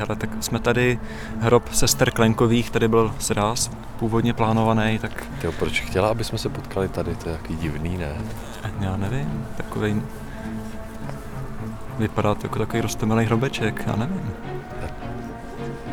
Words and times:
ale 0.00 0.16
tak 0.16 0.30
jsme 0.40 0.58
tady 0.58 0.98
hrob 1.40 1.68
sester 1.72 2.10
Klenkových, 2.10 2.70
tady 2.70 2.88
byl 2.88 3.14
sraz 3.18 3.70
původně 3.98 4.34
plánovaný, 4.34 4.98
tak 4.98 5.24
Tyjo, 5.40 5.52
proč 5.52 5.80
chtěla, 5.80 6.08
aby 6.08 6.24
jsme 6.24 6.38
se 6.38 6.48
potkali 6.48 6.88
tady? 6.88 7.14
To 7.14 7.28
je 7.28 7.36
takový 7.36 7.56
divný, 7.58 7.98
ne? 7.98 8.12
já 8.80 8.96
nevím, 8.96 9.46
takový 9.56 10.02
vypadá 11.98 12.34
to 12.34 12.46
jako 12.46 12.58
takový 12.58 12.80
roztomilý 12.80 13.24
hrobeček, 13.24 13.84
já 13.86 13.96
nevím. 13.96 14.30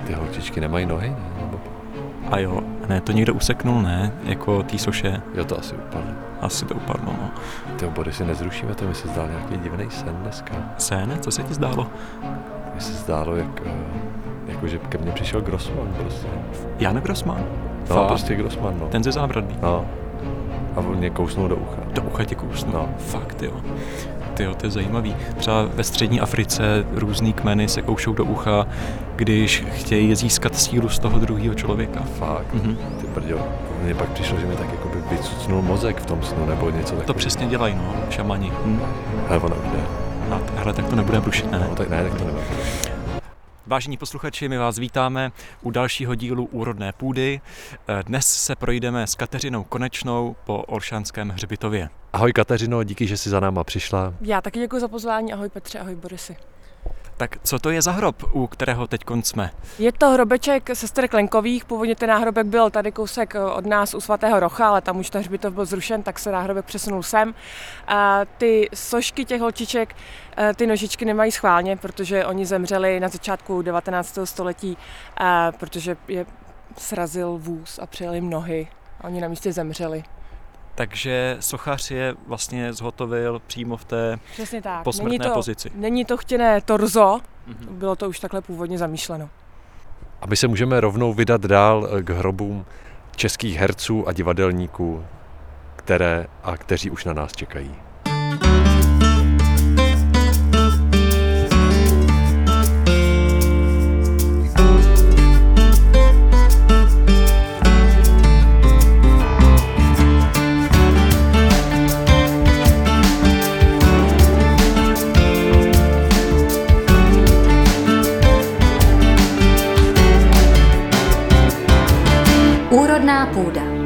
Ty 0.08 0.14
holčičky 0.14 0.62
nemají 0.62 0.86
nohy, 0.86 1.10
ne? 1.10 1.42
Nebo... 1.46 1.60
A 2.32 2.40
jo, 2.40 2.62
ne, 2.90 3.02
to 3.02 3.12
někdo 3.12 3.34
useknul, 3.34 3.82
ne, 3.82 4.12
jako 4.24 4.64
tý 4.64 4.80
soše, 4.80 5.22
Jo, 5.34 5.46
to 5.46 5.60
asi 5.60 5.76
upadne. 5.76 6.14
asi 6.42 6.66
to 6.66 6.76
upadlo, 6.76 7.14
no. 7.22 7.30
Ty 7.78 7.86
body 7.86 8.14
si 8.14 8.26
nezrušíme, 8.26 8.76
to 8.76 8.86
mi 8.88 8.96
se 8.96 9.08
zdál 9.08 9.28
nějaký 9.28 9.58
divný 9.58 9.86
sen 9.92 10.16
dneska. 10.16 10.56
Sen, 10.78 11.18
co 11.22 11.32
se 11.32 11.44
ti 11.44 11.54
zdálo? 11.54 11.88
Mně 12.76 12.82
se 12.82 12.94
zdálo, 12.94 13.36
jak, 13.36 13.62
eh, 13.66 13.72
jako 14.48 14.68
že 14.68 14.78
ke 14.78 14.98
mně 14.98 15.12
přišel 15.12 15.42
Grossman 15.42 15.88
prostě. 16.02 16.28
Jan 16.80 16.96
Grossman? 16.96 17.46
No, 17.90 17.96
Fakt? 17.96 18.08
prostě 18.08 18.36
Grossman, 18.36 18.74
no. 18.80 18.88
Ten 18.88 19.04
ze 19.04 19.12
zábradlí. 19.12 19.56
No. 19.62 19.86
A 20.76 20.80
on 20.80 20.96
mě 20.96 21.10
kousnul 21.10 21.48
do 21.48 21.56
ucha. 21.56 21.78
Do 21.94 22.02
ucha 22.02 22.24
tě 22.24 22.36
kousnu. 22.36 22.72
No. 22.74 22.90
Fakt, 22.98 23.42
jo. 23.44 23.52
Ty 24.34 24.44
jo, 24.44 24.54
to 24.56 24.66
je 24.66 24.70
zajímavý. 24.70 25.16
Třeba 25.38 25.66
ve 25.76 25.84
střední 25.84 26.20
Africe 26.22 26.86
různý 26.94 27.34
kmeny 27.34 27.68
se 27.68 27.82
koušou 27.82 28.14
do 28.14 28.26
ucha, 28.26 28.68
když 29.16 29.64
chtějí 29.72 30.16
získat 30.16 30.56
sílu 30.56 30.90
z 30.90 31.00
toho 31.00 31.20
druhého 31.20 31.54
člověka. 31.54 32.00
Fakt. 32.20 32.54
Mhm. 32.54 32.78
Ty 33.02 33.08
brďo. 33.08 33.38
Mně 33.84 33.96
pak 33.96 34.10
přišlo, 34.10 34.40
že 34.40 34.46
mi 34.46 34.56
tak 34.56 34.72
jako 34.72 34.90
by 34.90 35.16
vycucnul 35.16 35.62
mozek 35.62 36.00
v 36.02 36.06
tom 36.06 36.24
snu, 36.24 36.46
nebo 36.46 36.66
něco 36.70 36.80
takového. 36.82 37.08
To 37.08 37.14
přesně 37.14 37.46
dělají, 37.48 37.76
no, 37.76 37.94
šamani. 38.10 38.52
Hm. 38.66 38.80
Hele, 39.30 39.42
ona 39.42 39.56
už 39.56 39.72
jde. 39.72 40.05
A, 40.32 40.42
hele, 40.56 40.74
tak 40.74 40.90
to 40.90 40.96
nebude 40.96 41.22
brušit, 41.22 41.52
ne? 41.52 41.60
No, 41.70 41.76
tak 41.76 41.90
ne, 41.90 42.04
tak 42.04 42.20
to 42.20 42.26
nebude. 42.26 42.44
Vážení 43.68 43.98
posluchači, 43.98 44.50
my 44.50 44.58
vás 44.58 44.78
vítáme 44.78 45.32
u 45.62 45.72
dalšího 45.72 46.16
dílu 46.16 46.46
Úrodné 46.46 46.92
půdy. 46.92 47.42
Eh, 47.88 48.04
Dnes 48.04 48.28
se 48.28 48.56
projdeme 48.56 49.08
s 49.08 49.16
Kateřinou 49.16 49.64
Konečnou 49.64 50.36
po 50.46 50.58
Oršanském 50.58 51.30
hřbitově. 51.30 51.90
Ahoj 52.14 52.34
Kateřino, 52.34 52.84
díky, 52.84 53.08
že 53.08 53.18
jsi 53.18 53.30
za 53.30 53.40
náma 53.40 53.64
přišla. 53.64 54.14
Já 54.22 54.42
taky 54.42 54.60
děkuji 54.60 54.82
za 54.82 54.88
pozvání. 54.88 55.34
Ahoj 55.34 55.50
Petře, 55.50 55.80
ahoj 55.80 55.96
Borisy. 55.96 56.38
Tak 57.18 57.38
co 57.44 57.60
to 57.60 57.70
je 57.70 57.82
za 57.82 57.92
hrob, 57.92 58.24
u 58.34 58.48
kterého 58.48 58.88
teď 58.88 59.02
jsme? 59.24 59.52
Je 59.80 59.92
to 59.92 60.10
hrobeček 60.10 60.70
sester 60.74 61.08
Klenkových. 61.08 61.66
Původně 61.66 61.96
ten 61.96 62.10
náhrobek 62.10 62.48
byl 62.48 62.70
tady 62.70 62.92
kousek 62.92 63.36
eh, 63.36 63.44
od 63.44 63.66
nás 63.66 63.94
u 63.94 64.02
svatého 64.02 64.40
Rocha, 64.40 64.68
ale 64.68 64.82
tam 64.82 65.00
už 65.00 65.10
ten 65.10 65.22
hřbitov 65.22 65.54
byl 65.54 65.66
zrušen, 65.66 66.04
tak 66.04 66.20
se 66.20 66.32
náhrobek 66.32 66.66
přesunul 66.66 67.04
sem. 67.04 67.36
A 67.88 68.22
ty 68.38 68.70
sošky 68.74 69.26
těch 69.26 69.42
holčiček, 69.42 69.96
eh, 70.38 70.54
ty 70.54 70.68
nožičky 70.68 71.06
nemají 71.06 71.32
schválně, 71.32 71.78
protože 71.78 72.26
oni 72.26 72.46
zemřeli 72.46 73.00
na 73.00 73.08
začátku 73.08 73.62
19. 73.62 74.26
století, 74.26 74.78
eh, 75.22 75.52
protože 75.60 75.98
je 76.08 76.26
srazil 76.78 77.38
vůz 77.38 77.80
a 77.80 77.86
přijeli 77.86 78.22
nohy. 78.22 78.68
Oni 79.04 79.22
na 79.22 79.28
místě 79.28 79.54
zemřeli. 79.54 80.04
Takže 80.76 81.38
sochař 81.40 81.92
je 81.92 82.16
vlastně 82.28 82.74
zhotovil 82.74 83.42
přímo 83.48 83.78
v 83.78 83.86
té 83.86 84.18
Přesně 84.34 84.62
tak. 84.62 84.84
posmrtné 84.84 85.10
není 85.10 85.20
to, 85.20 85.34
pozici. 85.34 85.72
Není 85.76 86.06
to 86.06 86.18
chtěné 86.18 86.62
torzo, 86.62 87.20
Mhm. 87.48 87.76
bylo 87.80 87.96
to 87.96 88.10
už 88.10 88.20
takhle 88.20 88.42
původně 88.42 88.78
zamýšleno. 88.78 89.30
A 90.22 90.26
my 90.28 90.36
se 90.36 90.48
můžeme 90.48 90.80
rovnou 90.82 91.14
vydat 91.14 91.42
dál 91.42 91.88
k 92.02 92.10
hrobům 92.10 92.66
českých 93.16 93.58
herců 93.58 94.08
a 94.08 94.14
divadelníků, 94.14 95.06
které 95.76 96.28
a 96.44 96.58
kteří 96.58 96.90
už 96.90 97.06
na 97.06 97.14
nás 97.14 97.32
čekají. 97.32 97.76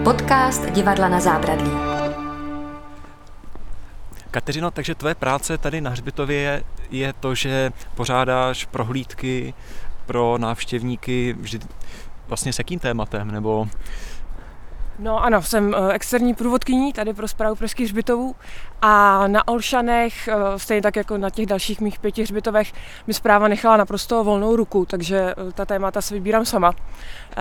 Podcast 0.10 0.72
divadla 0.72 1.10
na 1.10 1.20
zábradlí. 1.20 1.72
Kateřino, 4.32 4.72
takže 4.72 4.96
tvoje 4.96 5.16
práce 5.16 5.58
tady 5.58 5.82
na 5.82 5.90
hřbitově 5.90 6.38
je, 6.38 6.64
je 6.92 7.14
to, 7.14 7.36
že 7.36 7.72
pořádáš 7.96 8.66
prohlídky 8.66 9.54
pro 10.06 10.38
návštěvníky 10.38 11.36
vždy 11.40 11.68
vlastně 12.28 12.54
s 12.54 12.58
jakým 12.58 12.80
tématem, 12.80 13.32
nebo 13.32 13.68
No 15.02 15.24
ano, 15.24 15.42
jsem 15.42 15.76
eh, 15.76 15.94
externí 15.94 16.34
průvodkyní 16.34 16.94
tady 16.94 17.14
pro 17.14 17.28
zprávu 17.28 17.56
pražských 17.56 17.88
hřbitovů 17.88 18.36
a 18.82 19.28
na 19.28 19.48
Olšanech, 19.48 20.28
eh, 20.28 20.60
stejně 20.60 20.82
tak 20.82 20.96
jako 20.96 21.18
na 21.18 21.30
těch 21.30 21.46
dalších 21.46 21.82
mých 21.82 22.00
pěti 22.00 22.24
hřbitovech, 22.24 22.74
mi 23.08 23.14
zpráva 23.14 23.48
nechala 23.48 23.78
naprosto 23.78 24.24
volnou 24.24 24.56
ruku, 24.56 24.86
takže 24.86 25.18
eh, 25.18 25.52
ta 25.52 25.66
témata 25.66 26.02
si 26.02 26.14
vybírám 26.14 26.46
sama, 26.46 26.72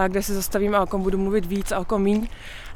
kde 0.08 0.22
se 0.22 0.34
zastavím 0.34 0.74
a 0.74 0.80
o 0.80 0.86
kom 0.86 1.02
budu 1.02 1.18
mluvit 1.18 1.46
víc 1.46 1.72
a 1.72 1.78
o 1.78 1.84
kom 1.84 2.02
míň. 2.02 2.28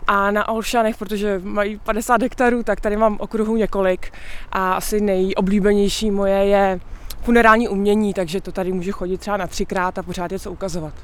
A 0.07 0.31
na 0.31 0.49
Olšanech, 0.49 0.97
protože 0.97 1.41
mají 1.45 1.79
50 1.79 2.23
hektarů, 2.23 2.63
tak 2.63 2.81
tady 2.81 2.97
mám 2.97 3.17
okruhů 3.21 3.57
několik 3.57 4.13
a 4.53 4.73
asi 4.73 5.01
nejoblíbenější 5.01 6.11
moje 6.11 6.47
je 6.47 6.81
funerální 7.23 7.69
umění, 7.69 8.15
takže 8.15 8.41
to 8.41 8.53
tady 8.53 8.73
může 8.73 8.93
chodit 8.93 9.19
třeba 9.19 9.37
na 9.37 9.47
třikrát 9.47 9.99
a 9.99 10.03
pořád 10.03 10.33
je 10.33 10.39
co 10.39 10.53
ukazovat. 10.53 10.95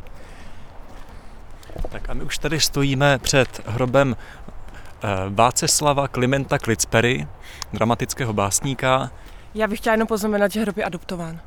Tak 1.91 2.11
a 2.11 2.15
my 2.15 2.22
už 2.25 2.39
tady 2.39 2.61
stojíme 2.61 3.19
před 3.19 3.61
hrobem 3.66 4.16
eh, 5.03 5.09
Váceslava 5.28 6.09
Klimenta 6.09 6.59
Klitspery, 6.59 7.27
dramatického 7.72 8.33
básníka. 8.33 9.11
Já 9.55 9.66
bych 9.66 9.78
chtěla 9.78 9.94
jenom 9.94 10.09
poznamenat, 10.09 10.53
že 10.53 10.61
hrob 10.61 10.77
je 10.77 10.84
adoptován. 10.84 11.41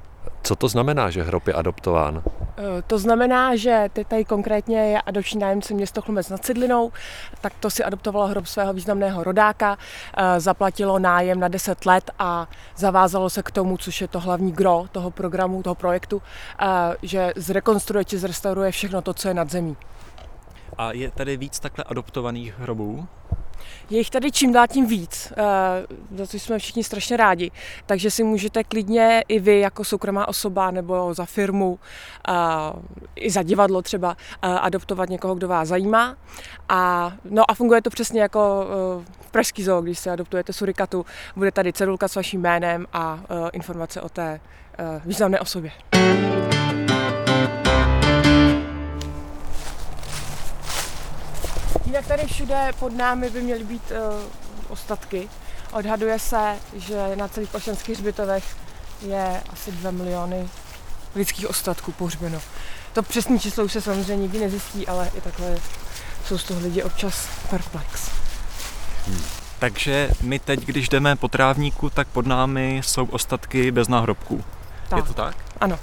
Co 0.44 0.56
to 0.56 0.68
znamená, 0.68 1.09
že 1.09 1.24
hrob 1.24 1.47
je 1.47 1.53
adoptován? 1.53 2.22
Eh, 2.58 2.81
To 2.88 2.97
znamená, 2.97 3.56
že 3.56 3.90
teď 3.94 4.08
tady 4.08 4.25
konkrétně 4.25 4.78
je 4.78 5.02
adopční 5.02 5.40
nájemce 5.40 5.74
město 5.74 6.02
Chlumec 6.02 6.30
nad 6.30 6.46
Cidlinou, 6.46 6.92
tak 7.42 7.53
to 7.59 7.69
si 7.69 7.84
adoptovalo 7.84 8.28
hrob 8.28 8.46
svého 8.46 8.74
významného 8.74 9.24
rodáka, 9.24 9.78
eh, 10.18 10.40
zaplatilo 10.40 11.00
nájem 11.00 11.40
na 11.40 11.48
10 11.48 11.86
let 11.86 12.12
a 12.19 12.48
zavázalo 12.75 13.30
se 13.30 13.44
k 13.44 13.52
tomu, 13.52 13.78
což 13.78 14.02
je 14.02 14.08
to 14.08 14.19
hlavní 14.19 14.52
gro 14.52 14.86
toho 14.92 15.12
programu, 15.12 15.63
toho 15.63 15.75
projektu, 15.75 16.22
že 17.02 17.34
zrekonstruuje 17.36 18.06
či 18.06 18.18
zrestauruje 18.18 18.72
všechno 18.72 19.02
to, 19.02 19.13
co 19.13 19.28
je 19.28 19.34
nad 19.34 19.50
zemí. 19.50 19.78
A 20.78 20.92
je 20.92 21.12
tady 21.12 21.38
víc 21.38 21.59
takhle 21.59 21.84
adoptovaných 21.84 22.59
hrobů. 22.59 23.08
Je 23.90 23.98
jich 23.98 24.09
tady 24.09 24.32
čím 24.32 24.54
dál 24.54 24.68
tím 24.68 24.86
víc, 24.86 25.34
eh, 25.38 25.44
za 26.16 26.28
což 26.28 26.42
jsme 26.42 26.59
všichni 26.59 26.84
strašně 26.84 27.18
rádi. 27.18 27.52
Takže 27.86 28.12
si 28.12 28.24
můžete 28.24 28.64
klidně 28.64 29.24
i 29.28 29.40
vy 29.40 29.60
jako 29.60 29.84
soukromá 29.84 30.28
osoba 30.28 30.72
nebo 30.72 31.14
za 31.14 31.26
firmu, 31.26 31.80
eh, 32.28 32.34
i 33.16 33.31
za 33.31 33.44
divadlo 33.44 33.81
třeba, 33.81 34.18
eh, 34.42 34.48
adoptovat 34.48 35.10
někoho, 35.10 35.36
kdo 35.36 35.48
vás 35.48 35.68
zajímá. 35.68 36.18
A, 36.70 37.14
no 37.30 37.52
a 37.52 37.54
funguje 37.54 37.81
to 37.81 37.90
přesně 37.90 38.22
jako 38.22 38.66
v 39.22 39.31
Pražský 39.31 39.64
zoo, 39.64 39.81
když 39.81 40.00
se 40.00 40.12
adoptujete 40.12 40.54
surikatu, 40.54 41.06
bude 41.36 41.52
tady 41.52 41.74
cedulka 41.74 42.08
s 42.08 42.16
vaším 42.16 42.42
jménem 42.42 42.86
a 42.94 43.20
informace 43.54 44.02
o 44.02 44.10
té 44.10 44.40
významné 45.06 45.40
osobě. 45.40 45.72
Jinak 51.91 52.07
tady 52.07 52.28
všude 52.28 52.72
pod 52.79 52.94
námi 52.94 53.29
by 53.29 53.41
měly 53.41 53.63
být 53.63 53.91
uh, 53.91 54.22
ostatky. 54.69 55.29
Odhaduje 55.72 56.19
se, 56.19 56.56
že 56.75 57.16
na 57.16 57.28
celých 57.28 57.56
ošenských 57.56 57.95
hřbitovech 57.95 58.44
je 59.01 59.42
asi 59.54 59.71
2 59.71 59.92
miliony 59.92 60.50
lidských 61.16 61.50
ostatků 61.50 61.92
pohřbeno. 61.92 62.39
To 62.94 63.04
přesné 63.04 63.39
číslo 63.39 63.63
už 63.63 63.71
se 63.71 63.81
samozřejmě 63.81 64.21
nikdy 64.21 64.39
nezjistí, 64.39 64.88
ale 64.88 65.12
i 65.18 65.21
takhle 65.21 65.57
jsou 66.25 66.38
z 66.38 66.44
toho 66.44 66.60
lidi 66.60 66.83
občas 66.83 67.27
perplex. 67.50 68.12
Takže 69.60 70.10
my 70.21 70.39
teď, 70.39 70.66
když 70.66 70.89
jdeme 70.89 71.16
po 71.16 71.27
trávníku, 71.27 71.89
tak 71.89 72.07
pod 72.07 72.25
námi 72.25 72.81
jsou 72.83 73.06
ostatky 73.06 73.71
bez 73.71 73.88
náhrobků. 73.88 74.44
Tak. 74.89 74.98
Je 74.98 75.04
to 75.04 75.13
tak? 75.13 75.36
Ano. 75.62 75.80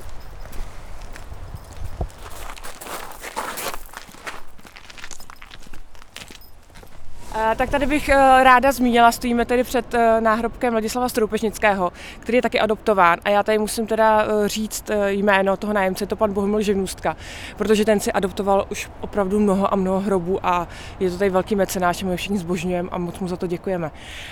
Tak 7.56 7.70
tady 7.70 7.86
bych 7.86 8.08
eh, 8.08 8.44
ráda 8.44 8.72
zmínila, 8.72 9.12
stojíme 9.12 9.44
tady 9.44 9.64
před 9.64 9.94
eh, 9.94 10.20
náhrobkem 10.20 10.74
Ladislava 10.74 11.08
Stroupežnického, 11.08 11.92
který 12.20 12.38
je 12.38 12.42
taky 12.42 12.60
adoptován 12.60 13.18
a 13.24 13.30
já 13.30 13.42
tady 13.42 13.58
musím 13.58 13.86
teda 13.86 14.22
eh, 14.24 14.48
říct 14.48 14.90
eh, 14.90 15.12
jméno 15.12 15.56
toho 15.56 15.72
nájemce, 15.72 16.04
je 16.04 16.08
to 16.08 16.16
pan 16.16 16.32
Bohumil 16.32 16.60
Živnůstka, 16.60 17.16
protože 17.56 17.84
ten 17.84 18.00
si 18.00 18.12
adoptoval 18.12 18.66
už 18.70 18.90
opravdu 19.00 19.40
mnoho 19.40 19.72
a 19.72 19.76
mnoho 19.76 20.00
hrobů 20.00 20.46
a 20.46 20.68
je 21.00 21.10
to 21.10 21.18
tady 21.18 21.30
velký 21.30 21.54
mecenáš, 21.54 22.02
my 22.02 22.16
všichni 22.16 22.38
zbožňujeme 22.38 22.88
a 22.92 22.98
moc 22.98 23.18
mu 23.18 23.28
za 23.28 23.36
to 23.36 23.46
děkujeme. 23.46 23.90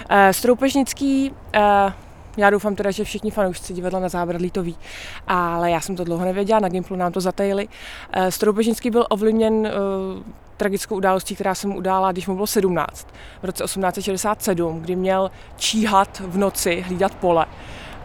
Eh, 0.09 0.33
Stroupežnický 0.33 1.33
eh, 1.55 1.93
Já 2.37 2.51
doufám 2.51 2.75
teda, 2.75 2.91
že 2.91 3.05
všichni 3.05 3.31
fanoušci 3.31 3.75
divadla 3.75 4.01
na 4.01 4.09
zábradlí 4.09 4.51
to 4.51 4.63
ví, 4.63 4.77
ale 5.27 5.71
já 5.71 5.81
jsem 5.81 5.97
to 5.97 6.05
dlouho 6.05 6.25
nevěděla, 6.25 6.61
na 6.61 6.69
Gimplu 6.69 6.97
nám 6.97 7.13
to 7.13 7.21
zatajili. 7.21 7.69
Eh, 8.13 8.31
Stroupežnický 8.31 8.91
byl 8.91 9.07
ovlivněn 9.09 9.69
tragickou 10.57 10.97
událostí, 10.97 11.35
která 11.35 11.55
se 11.55 11.67
mu 11.67 11.77
udála, 11.77 12.13
když 12.13 12.27
mu 12.27 12.35
bylo 12.35 12.47
17, 12.47 13.09
v 13.43 13.45
roce 13.45 13.65
1867, 13.65 14.81
kdy 14.81 14.97
měl 14.97 15.31
číhat 15.57 16.23
v 16.27 16.39
noci, 16.39 16.81
hlídat 16.81 17.15
pole 17.15 17.47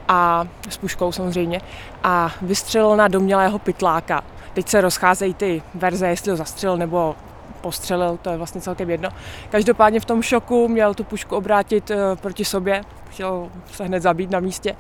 a 0.07 0.48
s 0.69 0.77
puškou 0.77 1.12
samozřejmě 1.12 1.62
a 2.03 2.31
vystřelil 2.42 2.95
na 2.95 3.07
domělého 3.07 3.59
pytláka. 3.59 4.24
Teď 4.53 4.68
se 4.68 4.81
rozcházejí 4.81 5.33
ty 5.33 5.63
verze, 5.75 6.07
jestli 6.07 6.31
ho 6.31 6.38
zastřelil 6.38 6.77
nebo 6.77 7.15
postřelil, 7.62 8.19
to 8.21 8.30
je 8.30 8.38
vlastně 8.38 8.62
celkem 8.62 8.89
jedno. 8.89 9.09
Každopádně 9.50 10.00
v 10.00 10.06
tom 10.06 10.21
šoku 10.21 10.68
měl 10.68 10.94
tu 10.94 11.03
pušku 11.03 11.36
obrátit 11.36 11.89
uh, 11.89 11.98
proti 12.21 12.45
sobě, 12.45 12.83
chtěl 13.09 13.50
se 13.71 13.83
hned 13.83 14.03
zabít 14.03 14.31
na 14.31 14.39
místě, 14.39 14.75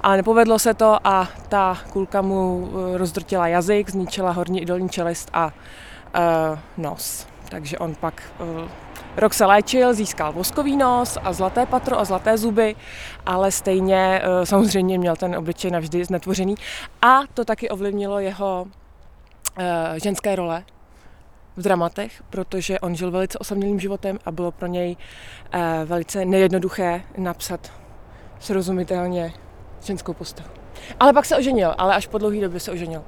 ale 0.00 0.16
nepovedlo 0.16 0.58
se 0.58 0.74
to 0.74 0.98
a 1.04 1.28
ta 1.48 1.78
kulka 1.92 2.22
mu 2.22 2.56
uh, 2.56 2.96
rozdrtila 2.96 3.48
jazyk, 3.48 3.90
zničila 3.90 4.30
horní 4.30 4.62
i 4.62 4.64
dolní 4.64 4.88
čelist 4.88 5.30
a 5.32 5.52
nos. 6.76 7.26
Takže 7.48 7.78
on 7.78 7.94
pak 7.94 8.22
uh, 8.40 8.68
rok 9.16 9.34
se 9.34 9.46
léčil, 9.46 9.94
získal 9.94 10.32
voskový 10.32 10.76
nos 10.76 11.18
a 11.22 11.32
zlaté 11.32 11.66
patro 11.66 11.98
a 11.98 12.04
zlaté 12.04 12.38
zuby, 12.38 12.76
ale 13.26 13.52
stejně 13.52 14.22
uh, 14.22 14.44
samozřejmě 14.44 14.98
měl 14.98 15.16
ten 15.16 15.36
obličej 15.36 15.70
navždy 15.70 16.04
znetvořený 16.04 16.54
a 17.02 17.20
to 17.34 17.44
taky 17.44 17.68
ovlivnilo 17.68 18.18
jeho 18.18 18.66
ženské 20.02 20.36
role 20.36 20.64
v 21.56 21.62
dramatech, 21.62 22.22
protože 22.30 22.80
on 22.80 22.94
žil 22.94 23.10
velice 23.10 23.38
osamělým 23.38 23.80
životem 23.80 24.18
a 24.26 24.30
bylo 24.30 24.50
pro 24.50 24.66
něj 24.66 24.96
velice 25.84 26.24
nejednoduché 26.24 27.02
napsat 27.16 27.72
srozumitelně 28.40 29.32
ženskou 29.82 30.12
postavu. 30.12 30.48
Ale 31.00 31.12
pak 31.12 31.24
se 31.24 31.36
oženil, 31.36 31.74
ale 31.78 31.94
až 31.94 32.06
po 32.06 32.18
dlouhé 32.18 32.40
době 32.40 32.60
se 32.60 32.72
oženil. 32.72 33.02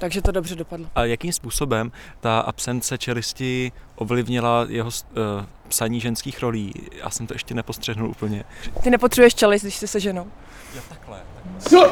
Takže 0.00 0.22
to 0.22 0.32
dobře 0.32 0.56
dopadlo. 0.56 0.86
A 0.94 1.04
jakým 1.04 1.32
způsobem 1.32 1.92
ta 2.20 2.40
absence 2.40 2.98
čelisti 2.98 3.72
ovlivnila 3.94 4.66
jeho 4.68 4.88
uh, 4.88 5.14
psaní 5.68 6.00
ženských 6.00 6.42
rolí? 6.42 6.72
Já 7.02 7.10
jsem 7.10 7.26
to 7.26 7.34
ještě 7.34 7.54
nepostřehnul 7.54 8.10
úplně. 8.10 8.44
Ty 8.82 8.90
nepotřebuješ 8.90 9.34
čelist, 9.34 9.64
když 9.64 9.76
jsi 9.76 9.88
se 9.88 10.00
ženou. 10.00 10.26
Jo, 10.74 10.82
takhle. 10.88 11.20
Co? 11.58 11.90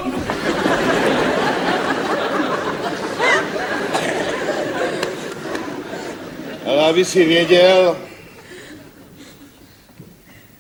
Ale 6.67 6.89
aby 6.89 7.05
si 7.05 7.25
věděl, 7.25 7.97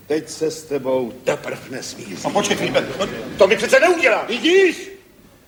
teď 0.06 0.28
se 0.28 0.50
s 0.50 0.62
tebou 0.62 1.12
teprv 1.24 1.70
nesmíří. 1.70 2.16
A 2.24 2.30
počkej, 2.30 2.56
Filipe, 2.56 2.86
no, 2.98 3.06
to 3.38 3.46
mi 3.46 3.56
přece 3.56 3.80
neudělá. 3.80 4.24
Vidíš? 4.24 4.97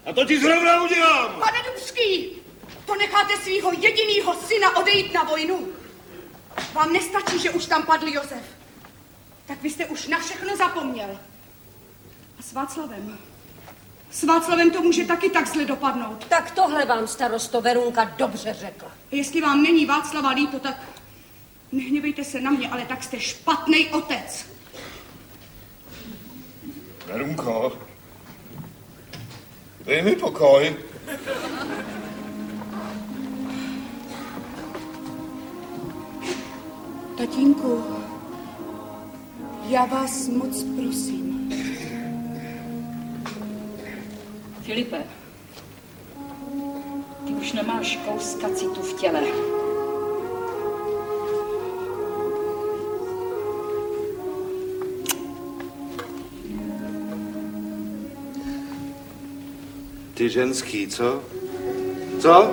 A 0.07 0.13
to 0.13 0.25
ti 0.25 0.41
zrovna 0.41 0.83
udělám. 0.83 1.33
Pane 1.33 1.59
Dubský, 1.67 2.31
to 2.87 2.95
necháte 2.95 3.37
svého 3.37 3.73
jedinýho 3.73 4.35
syna 4.35 4.77
odejít 4.77 5.15
na 5.15 5.23
vojnu? 5.23 5.69
Vám 6.73 6.93
nestačí, 6.93 7.39
že 7.39 7.51
už 7.51 7.67
tam 7.67 7.83
padl 7.83 8.09
Josef. 8.09 8.43
Tak 9.47 9.63
vy 9.63 9.71
jste 9.71 9.87
už 9.87 10.07
na 10.09 10.19
všechno 10.19 10.57
zapomněl. 10.57 11.19
A 12.39 12.43
s 12.43 12.53
Václavem? 12.53 13.19
S 14.11 14.23
Václavem 14.23 14.71
to 14.71 14.83
může 14.83 15.05
taky 15.05 15.31
tak 15.31 15.49
zle 15.49 15.65
dopadnout. 15.65 16.25
Tak 16.25 16.51
tohle 16.51 16.85
vám 16.85 17.07
starosto 17.07 17.61
Verunka 17.61 18.05
dobře 18.05 18.55
řekla. 18.55 18.89
A 18.89 19.15
jestli 19.17 19.41
vám 19.41 19.63
není 19.63 19.87
Václava 19.87 20.31
líto, 20.31 20.59
tak 20.59 20.77
nehněvejte 21.73 22.25
se 22.25 22.41
na 22.41 22.51
mě, 22.51 22.71
ale 22.71 22.85
tak 22.85 23.03
jste 23.05 23.21
špatný 23.21 23.89
otec. 23.89 24.47
Verunko, 27.07 27.79
dej 29.91 30.03
mi 30.03 30.17
pokoj. 30.17 30.77
Tatínku, 37.17 37.85
já 39.69 39.85
vás 39.85 40.29
moc 40.29 40.63
prosím. 40.63 41.51
Filipe, 44.63 45.05
ty 47.27 47.33
už 47.33 47.53
nemáš 47.53 47.97
kouska 47.97 48.49
citu 48.49 48.83
v 48.83 49.01
těle. 49.01 49.23
Ty 60.21 60.29
ženský, 60.29 60.87
co? 60.87 61.23
Co? 62.19 62.53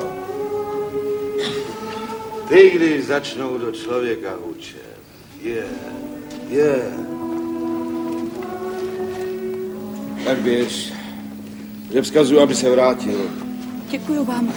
Ty, 2.47 2.69
když 2.69 3.05
začnou 3.05 3.57
do 3.57 3.71
člověka 3.71 4.29
hučet. 4.45 4.99
Je, 5.41 5.53
yeah, 5.53 5.69
je. 6.49 6.57
Yeah. 6.57 6.93
Tak 10.25 10.37
běž. 10.37 10.93
Že 11.93 12.01
vzkazuju, 12.01 12.39
aby 12.39 12.55
se 12.55 12.69
vrátil. 12.69 13.31
Děkuju 13.89 14.25
vám. 14.25 14.53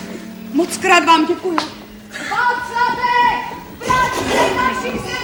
Moc 0.53 0.77
krát 0.77 1.05
vám 1.05 1.27
děkuju. 1.27 1.57
Václave! 2.31 3.21
Vrať 3.79 4.15
se 4.15 4.55
našich 4.55 5.20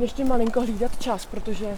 Jdem 0.00 0.04
ještě 0.04 0.24
malinko 0.24 0.60
hlídat 0.60 1.02
čas, 1.02 1.26
protože 1.26 1.66
uh, 1.66 1.74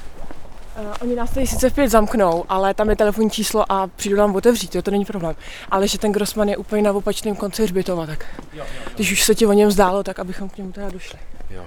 oni 1.01 1.17
nás 1.17 1.31
tady 1.31 1.47
sice 1.47 1.71
v 1.71 1.75
pět 1.75 1.89
zamknou, 1.89 2.45
ale 2.49 2.75
tam 2.75 2.91
je 2.91 2.97
telefonní 2.97 3.31
číslo 3.31 3.73
a 3.73 3.87
přijdu 3.87 4.17
nám 4.17 4.35
otevřít, 4.35 4.75
jo, 4.75 4.83
to 4.83 4.91
není 4.91 5.05
problém. 5.05 5.37
Ale 5.71 5.89
že 5.89 5.99
ten 5.99 6.13
Grossman 6.13 6.49
je 6.49 6.57
úplně 6.57 6.83
na 6.83 6.93
opačném 6.93 7.37
konci 7.37 7.63
hřbitova, 7.63 8.07
tak 8.07 8.27
jo, 8.39 8.49
jo. 8.59 8.65
když 8.95 9.13
už 9.13 9.25
se 9.25 9.35
ti 9.35 9.47
o 9.47 9.53
něm 9.53 9.71
zdálo, 9.71 10.03
tak 10.03 10.19
abychom 10.19 10.49
k 10.49 10.57
němu 10.57 10.73
teda 10.73 10.91
došli. 10.91 11.19
Jo. 11.51 11.65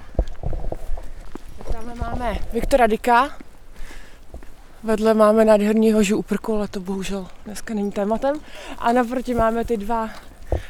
Tak 1.58 1.70
tamhle 1.72 1.94
máme 1.94 2.38
Viktora 2.52 2.86
Dika, 2.86 3.30
vedle 4.82 5.14
máme 5.14 5.44
nádherný 5.44 5.92
hožu 5.92 6.18
uprku, 6.18 6.54
ale 6.54 6.68
to 6.68 6.80
bohužel 6.80 7.26
dneska 7.44 7.74
není 7.74 7.92
tématem. 7.92 8.36
A 8.78 8.92
naproti 8.92 9.34
máme 9.34 9.64
ty 9.64 9.76
dva 9.76 10.10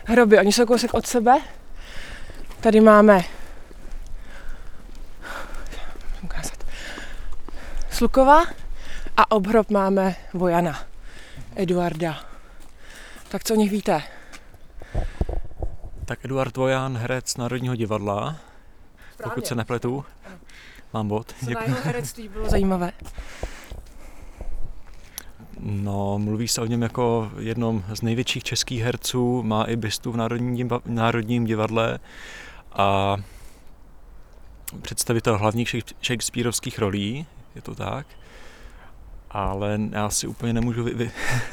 hroby, 0.04 0.38
oni 0.38 0.52
jsou 0.52 0.66
kousek 0.66 0.94
od 0.94 1.06
sebe. 1.06 1.38
Tady 2.60 2.80
máme 2.80 3.24
Slukova 7.96 8.44
a 9.16 9.30
obhrob 9.30 9.70
máme 9.70 10.16
Vojana, 10.34 10.78
Eduarda. 11.54 12.24
Tak 13.28 13.44
co 13.44 13.54
o 13.54 13.56
nich 13.56 13.70
víte? 13.70 14.02
Tak 16.04 16.24
Eduard 16.24 16.56
Vojan, 16.56 16.96
herec 16.96 17.36
Národního 17.36 17.76
divadla, 17.76 18.36
Správně. 19.14 19.34
pokud 19.34 19.46
se 19.46 19.54
nepletu. 19.54 20.04
Mám 20.94 21.08
bod. 21.08 21.34
Co 21.44 21.50
na 21.50 21.62
jeho 21.62 21.78
herectví 21.84 22.28
bylo 22.28 22.48
zajímavé? 22.50 22.92
No, 25.60 26.18
mluví 26.18 26.48
se 26.48 26.60
o 26.60 26.66
něm 26.66 26.82
jako 26.82 27.30
jednom 27.38 27.84
z 27.94 28.02
největších 28.02 28.44
českých 28.44 28.82
herců, 28.82 29.42
má 29.42 29.64
i 29.64 29.76
bystu 29.76 30.12
v 30.12 30.16
Národním, 30.16 30.70
Národním 30.86 31.44
divadle 31.44 31.98
a 32.72 33.16
představitel 34.82 35.38
hlavních 35.38 35.76
Shakespeareovských 36.02 36.78
rolí, 36.78 37.26
je 37.56 37.62
to 37.62 37.74
tak. 37.74 38.06
Ale 39.30 39.78
já 39.90 40.10
si 40.10 40.26
úplně 40.26 40.52
nemůžu 40.52 40.84
vy, 40.84 40.94
vy, 40.94 41.10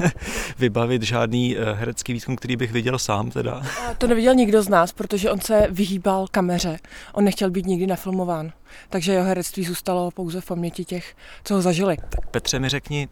vybavit 0.59 1.03
žádný 1.03 1.57
eh, 1.57 1.73
herecký 1.73 2.13
výkon, 2.13 2.35
který 2.35 2.55
bych 2.55 2.71
viděl 2.71 2.99
sám 2.99 3.31
teda. 3.31 3.61
A 3.89 3.93
to 3.93 4.07
neviděl 4.07 4.33
nikdo 4.33 4.63
z 4.63 4.69
nás, 4.69 4.91
protože 4.91 5.31
on 5.31 5.39
se 5.39 5.67
vyhýbal 5.69 6.27
kameře. 6.31 6.79
On 7.13 7.23
nechtěl 7.23 7.49
být 7.49 7.65
nikdy 7.65 7.87
nafilmován. 7.87 8.51
Takže 8.89 9.11
jeho 9.11 9.25
herectví 9.25 9.63
zůstalo 9.63 10.11
pouze 10.11 10.41
v 10.41 10.45
paměti 10.45 10.85
těch, 10.85 11.15
co 11.43 11.53
ho 11.53 11.61
zažili. 11.61 11.97
Tak 12.09 12.27
Petře 12.27 12.59
mi 12.59 12.69
řekni, 12.69 13.07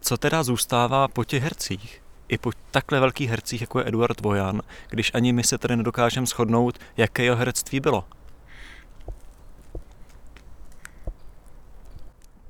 co 0.00 0.16
teda 0.16 0.42
zůstává 0.42 1.08
po 1.08 1.24
těch 1.24 1.42
hercích? 1.42 2.02
I 2.28 2.38
po 2.38 2.50
takhle 2.70 3.00
velkých 3.00 3.30
hercích, 3.30 3.60
jako 3.60 3.78
je 3.78 3.84
Eduard 3.88 4.20
Vojan, 4.20 4.62
když 4.90 5.10
ani 5.14 5.32
my 5.32 5.44
se 5.44 5.58
tady 5.58 5.76
nedokážeme 5.76 6.26
shodnout, 6.26 6.78
jaké 6.96 7.22
jeho 7.22 7.36
herectví 7.36 7.80
bylo. 7.80 8.04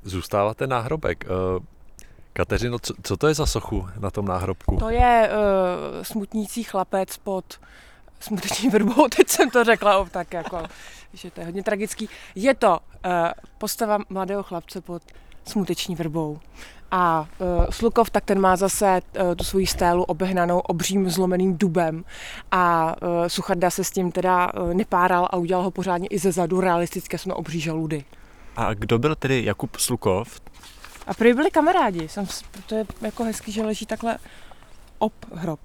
Zůstává 0.05 0.55
ten 0.55 0.71
náhrobek. 0.71 1.25
Eh, 1.25 1.75
Kateřino, 2.37 2.79
co, 3.03 3.17
to 3.17 3.27
je 3.27 3.35
za 3.35 3.47
sochu 3.47 3.89
na 4.01 4.11
tom 4.11 4.27
náhrobku? 4.27 4.77
To 4.77 4.91
je 4.91 5.31
uh, 5.31 6.03
smutnící 6.03 6.63
chlapec 6.63 7.17
pod 7.17 7.45
smuteční 8.21 8.69
vrbou, 8.69 9.09
teď 9.17 9.29
jsem 9.29 9.51
to 9.51 9.65
řekla 9.65 10.09
tak 10.11 10.33
jako, 10.33 10.63
že 11.13 11.31
to 11.31 11.41
je 11.41 11.47
hodně 11.47 11.63
tragický. 11.63 12.09
Je 12.35 12.55
to 12.55 12.71
uh, 12.71 13.13
postava 13.59 13.99
mladého 14.09 14.43
chlapce 14.43 14.81
pod 14.81 15.03
smuteční 15.45 15.95
vrbou. 15.95 16.39
A 16.91 17.29
uh, 17.39 17.67
Slukov, 17.71 18.11
tak 18.11 18.25
ten 18.25 18.41
má 18.41 18.57
zase 18.57 19.01
uh, 19.21 19.35
tu 19.35 19.45
svoji 19.45 19.67
stélu 19.67 20.03
obehnanou 20.05 20.59
obřím 20.59 21.11
zlomeným 21.11 21.59
dubem 21.59 22.05
a 22.51 22.95
uh, 23.03 23.09
Sucharda 23.27 23.71
se 23.71 23.85
s 23.85 23.91
tím 23.91 24.13
teda 24.13 24.55
uh, 24.55 24.75
nepáral 24.75 25.29
a 25.31 25.37
udělal 25.37 25.65
ho 25.65 25.71
pořádně 25.71 26.09
i 26.09 26.19
ze 26.19 26.33
zadu, 26.33 26.61
realistické 26.61 27.19
jsme 27.19 27.35
obří 27.35 27.61
žaludy. 27.61 28.05
A 28.57 28.75
kdo 28.75 28.99
byl 28.99 29.15
tedy 29.15 29.45
Jakub 29.45 29.77
Slukov? 29.77 30.41
A 31.07 31.15
prý 31.15 31.35
byli 31.35 31.51
kamarádi, 31.51 32.09
jsem, 32.09 32.27
to 32.67 32.75
je 32.75 32.87
jako 33.01 33.25
hezký, 33.25 33.53
že 33.53 33.63
leží 33.63 33.87
takhle 33.87 34.19
ob 34.99 35.13
hrob. 35.33 35.61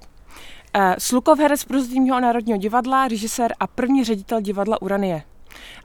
Uh, 0.76 0.94
Slukov 0.98 1.40
herec 1.40 1.64
Prozatýmního 1.64 2.20
národního 2.20 2.58
divadla, 2.58 3.08
režisér 3.08 3.54
a 3.60 3.68
první 3.68 4.04
ředitel 4.04 4.42
divadla 4.42 4.82
Uranie 4.82 5.24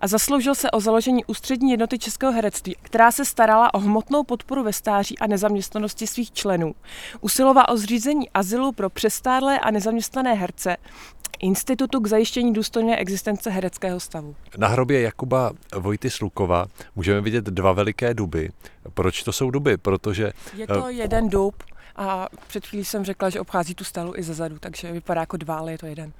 a 0.00 0.06
zasloužil 0.06 0.54
se 0.54 0.70
o 0.70 0.80
založení 0.80 1.24
ústřední 1.24 1.70
jednoty 1.70 1.98
českého 1.98 2.32
herectví, 2.32 2.76
která 2.82 3.12
se 3.12 3.24
starala 3.24 3.74
o 3.74 3.78
hmotnou 3.78 4.24
podporu 4.24 4.62
ve 4.62 4.72
stáří 4.72 5.18
a 5.18 5.26
nezaměstnanosti 5.26 6.06
svých 6.06 6.32
členů. 6.32 6.74
Usilovala 7.20 7.68
o 7.68 7.76
zřízení 7.76 8.30
azylu 8.30 8.72
pro 8.72 8.90
přestárlé 8.90 9.58
a 9.60 9.70
nezaměstnané 9.70 10.34
herce, 10.34 10.76
Institutu 11.40 12.00
k 12.00 12.06
zajištění 12.06 12.52
důstojné 12.52 12.96
existence 12.96 13.50
hereckého 13.50 14.00
stavu. 14.00 14.36
Na 14.56 14.68
hrobě 14.68 15.00
Jakuba 15.00 15.52
Vojty 15.78 16.10
Slukova 16.10 16.66
můžeme 16.96 17.20
vidět 17.20 17.44
dva 17.44 17.72
veliké 17.72 18.14
duby. 18.14 18.50
Proč 18.94 19.22
to 19.22 19.32
jsou 19.32 19.50
duby? 19.50 19.76
Protože... 19.76 20.32
Je 20.54 20.66
to 20.66 20.88
jeden 20.88 21.28
dub 21.28 21.62
a 21.96 22.28
před 22.46 22.66
chvílí 22.66 22.84
jsem 22.84 23.04
řekla, 23.04 23.30
že 23.30 23.40
obchází 23.40 23.74
tu 23.74 23.84
stalu 23.84 24.12
i 24.16 24.22
zezadu, 24.22 24.58
takže 24.58 24.92
vypadá 24.92 25.20
jako 25.20 25.36
dva, 25.36 25.58
ale 25.58 25.72
je 25.72 25.78
to 25.78 25.86
jeden. 25.86 26.12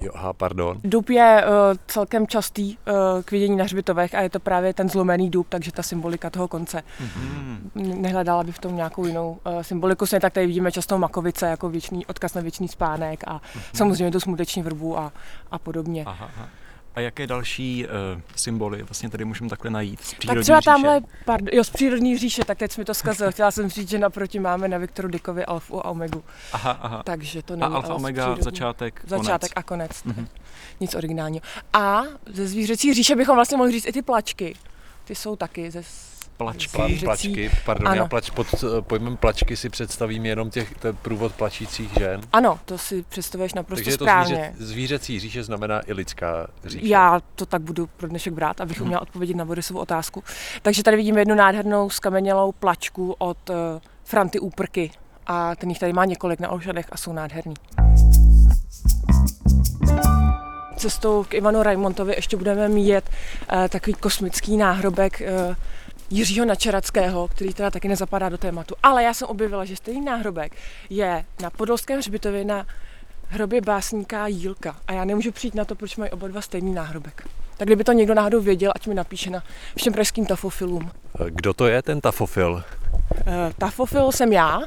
Jo, 0.00 0.12
aha, 0.14 0.32
pardon. 0.32 0.80
Dub 0.84 1.10
je 1.10 1.44
uh, 1.44 1.76
celkem 1.86 2.26
častý 2.26 2.76
uh, 2.76 3.22
k 3.22 3.30
vidění 3.30 3.56
na 3.56 3.64
hřbitovech 3.64 4.14
a 4.14 4.20
je 4.20 4.30
to 4.30 4.40
právě 4.40 4.74
ten 4.74 4.88
zlomený 4.88 5.30
dub, 5.30 5.46
takže 5.48 5.72
ta 5.72 5.82
symbolika 5.82 6.30
toho 6.30 6.48
konce. 6.48 6.82
Mm-hmm. 7.00 8.00
Nehledala 8.00 8.44
by 8.44 8.52
v 8.52 8.58
tom 8.58 8.76
nějakou 8.76 9.06
jinou 9.06 9.38
uh, 9.46 9.62
symboliku. 9.62 10.06
Stejně 10.06 10.20
tak 10.20 10.32
tady 10.32 10.46
vidíme 10.46 10.72
často 10.72 10.98
makovice 10.98 11.46
jako 11.46 11.68
věčný, 11.68 12.06
odkaz 12.06 12.34
na 12.34 12.42
věčný 12.42 12.68
spánek 12.68 13.24
a 13.26 13.38
mm-hmm. 13.38 13.60
samozřejmě 13.72 14.10
to 14.10 14.20
smuteční 14.20 14.62
vrbu 14.62 14.98
a, 14.98 15.12
a 15.50 15.58
podobně. 15.58 16.04
Aha, 16.06 16.30
aha. 16.36 16.48
A 16.94 17.00
jaké 17.00 17.26
další 17.26 17.86
uh, 17.86 18.20
symboly 18.36 18.82
vlastně 18.82 19.10
tady 19.10 19.24
můžeme 19.24 19.50
takhle 19.50 19.70
najít? 19.70 20.00
Z 20.04 20.14
tak 20.26 20.40
třeba 20.40 20.60
tamhle, 20.60 21.00
pardon, 21.24 21.48
jo, 21.52 21.64
z 21.64 21.70
přírodní 21.70 22.18
říše, 22.18 22.44
tak 22.44 22.58
teď 22.58 22.78
mi 22.78 22.84
to 22.84 22.94
zkazil. 22.94 23.32
Chtěla 23.32 23.50
jsem 23.50 23.68
říct, 23.70 23.88
že 23.88 23.98
naproti 23.98 24.38
máme 24.38 24.68
na 24.68 24.78
Viktoru 24.78 25.08
Dikovi 25.08 25.44
alfu 25.44 25.86
a 25.86 25.90
omegu. 25.90 26.24
Aha, 26.52 26.70
aha. 26.70 27.02
Takže 27.02 27.42
to 27.42 27.56
není 27.56 27.72
A 27.72 27.76
alfa, 27.76 27.94
omega, 27.94 28.22
přírodní. 28.22 28.44
začátek, 28.44 29.00
Začátek 29.06 29.52
konec. 29.52 29.52
a 29.56 29.62
konec. 29.62 29.90
Mm-hmm. 29.90 30.26
Nic 30.80 30.94
originálního. 30.94 31.42
A 31.72 32.02
ze 32.32 32.46
zvířecí 32.48 32.94
říše 32.94 33.16
bychom 33.16 33.34
vlastně 33.34 33.56
mohli 33.56 33.72
říct 33.72 33.86
i 33.86 33.92
ty 33.92 34.02
plačky. 34.02 34.54
Ty 35.04 35.14
jsou 35.14 35.36
taky 35.36 35.70
ze 35.70 35.82
plačky. 36.42 36.76
Pla, 36.76 36.88
plačky, 37.04 37.50
pardon, 37.64 37.88
ano. 37.88 37.96
já 37.96 38.08
plač, 38.08 38.30
pod 38.30 38.46
eh, 38.54 38.82
pojmem 38.82 39.16
plačky 39.16 39.56
si 39.56 39.68
představím 39.68 40.26
jenom 40.26 40.50
těch, 40.50 40.74
ten 40.74 40.96
průvod 40.96 41.32
plačících 41.32 41.90
žen. 41.98 42.20
ano, 42.32 42.60
to 42.64 42.78
si 42.78 43.04
představuješ 43.08 43.54
naprosto 43.54 43.84
Takže 43.84 43.98
to 43.98 44.04
správně. 44.04 44.52
zvíře, 44.56 44.72
zvířecí 44.72 45.20
říše 45.20 45.42
znamená 45.42 45.80
i 45.86 45.92
lidská 45.92 46.46
říše. 46.64 46.86
Já 46.86 47.20
to 47.34 47.46
tak 47.46 47.62
budu 47.62 47.86
pro 47.86 48.08
dnešek 48.08 48.32
brát, 48.32 48.60
abych 48.60 48.80
uměla 48.80 49.02
odpovědět 49.02 49.36
na 49.36 49.44
Borisovu 49.44 49.80
otázku. 49.80 50.24
Takže 50.62 50.82
tady 50.82 50.96
vidíme 50.96 51.20
jednu 51.20 51.34
nádhernou 51.34 51.90
skamenělou 51.90 52.52
plačku 52.52 53.14
od 53.18 53.50
uh, 53.50 53.56
Franty 54.04 54.38
Úprky 54.38 54.90
a 55.26 55.54
ten 55.56 55.68
jich 55.68 55.78
tady 55.78 55.92
má 55.92 56.04
několik 56.04 56.40
na 56.40 56.48
Olšadech 56.48 56.86
a 56.92 56.96
jsou 56.96 57.12
nádherný. 57.12 57.54
Cestou 60.76 61.24
k 61.24 61.34
Ivanu 61.34 61.62
Raimontovi 61.62 62.14
ještě 62.16 62.36
budeme 62.36 62.68
mít 62.68 62.92
uh, 62.92 63.68
takový 63.68 63.94
kosmický 63.94 64.56
náhrobek 64.56 65.22
uh, 65.48 65.54
Jiřího 66.12 66.46
Načerackého, 66.46 67.28
který 67.28 67.54
teda 67.54 67.70
taky 67.70 67.88
nezapadá 67.88 68.28
do 68.28 68.38
tématu. 68.38 68.74
Ale 68.82 69.02
já 69.02 69.14
jsem 69.14 69.28
objevila, 69.28 69.64
že 69.64 69.76
stejný 69.76 70.04
náhrobek 70.04 70.52
je 70.90 71.24
na 71.42 71.50
Podolském 71.50 71.98
hřbitově 71.98 72.44
na 72.44 72.66
hrobě 73.28 73.60
básníka 73.60 74.26
Jílka. 74.26 74.76
A 74.88 74.92
já 74.92 75.04
nemůžu 75.04 75.32
přijít 75.32 75.54
na 75.54 75.64
to, 75.64 75.74
proč 75.74 75.96
mají 75.96 76.10
oba 76.10 76.28
dva 76.28 76.40
stejný 76.40 76.74
náhrobek. 76.74 77.28
Tak 77.56 77.68
kdyby 77.68 77.84
to 77.84 77.92
někdo 77.92 78.14
náhodou 78.14 78.40
věděl, 78.40 78.72
ať 78.74 78.86
mi 78.86 78.94
napíše 78.94 79.30
na 79.30 79.42
všem 79.76 79.92
pražským 79.92 80.26
tafofilům. 80.26 80.90
Kdo 81.28 81.54
to 81.54 81.66
je 81.66 81.82
ten 81.82 82.00
tafofil? 82.00 82.52
Uh, 82.52 82.62
tafofil 83.58 84.12
jsem 84.12 84.32
já, 84.32 84.60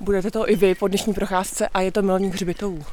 budete 0.00 0.30
to 0.30 0.50
i 0.50 0.56
vy 0.56 0.74
po 0.74 0.88
dnešní 0.88 1.14
procházce 1.14 1.68
a 1.68 1.80
je 1.80 1.92
to 1.92 2.02
milovník 2.02 2.34
hřbitovů. 2.34 2.84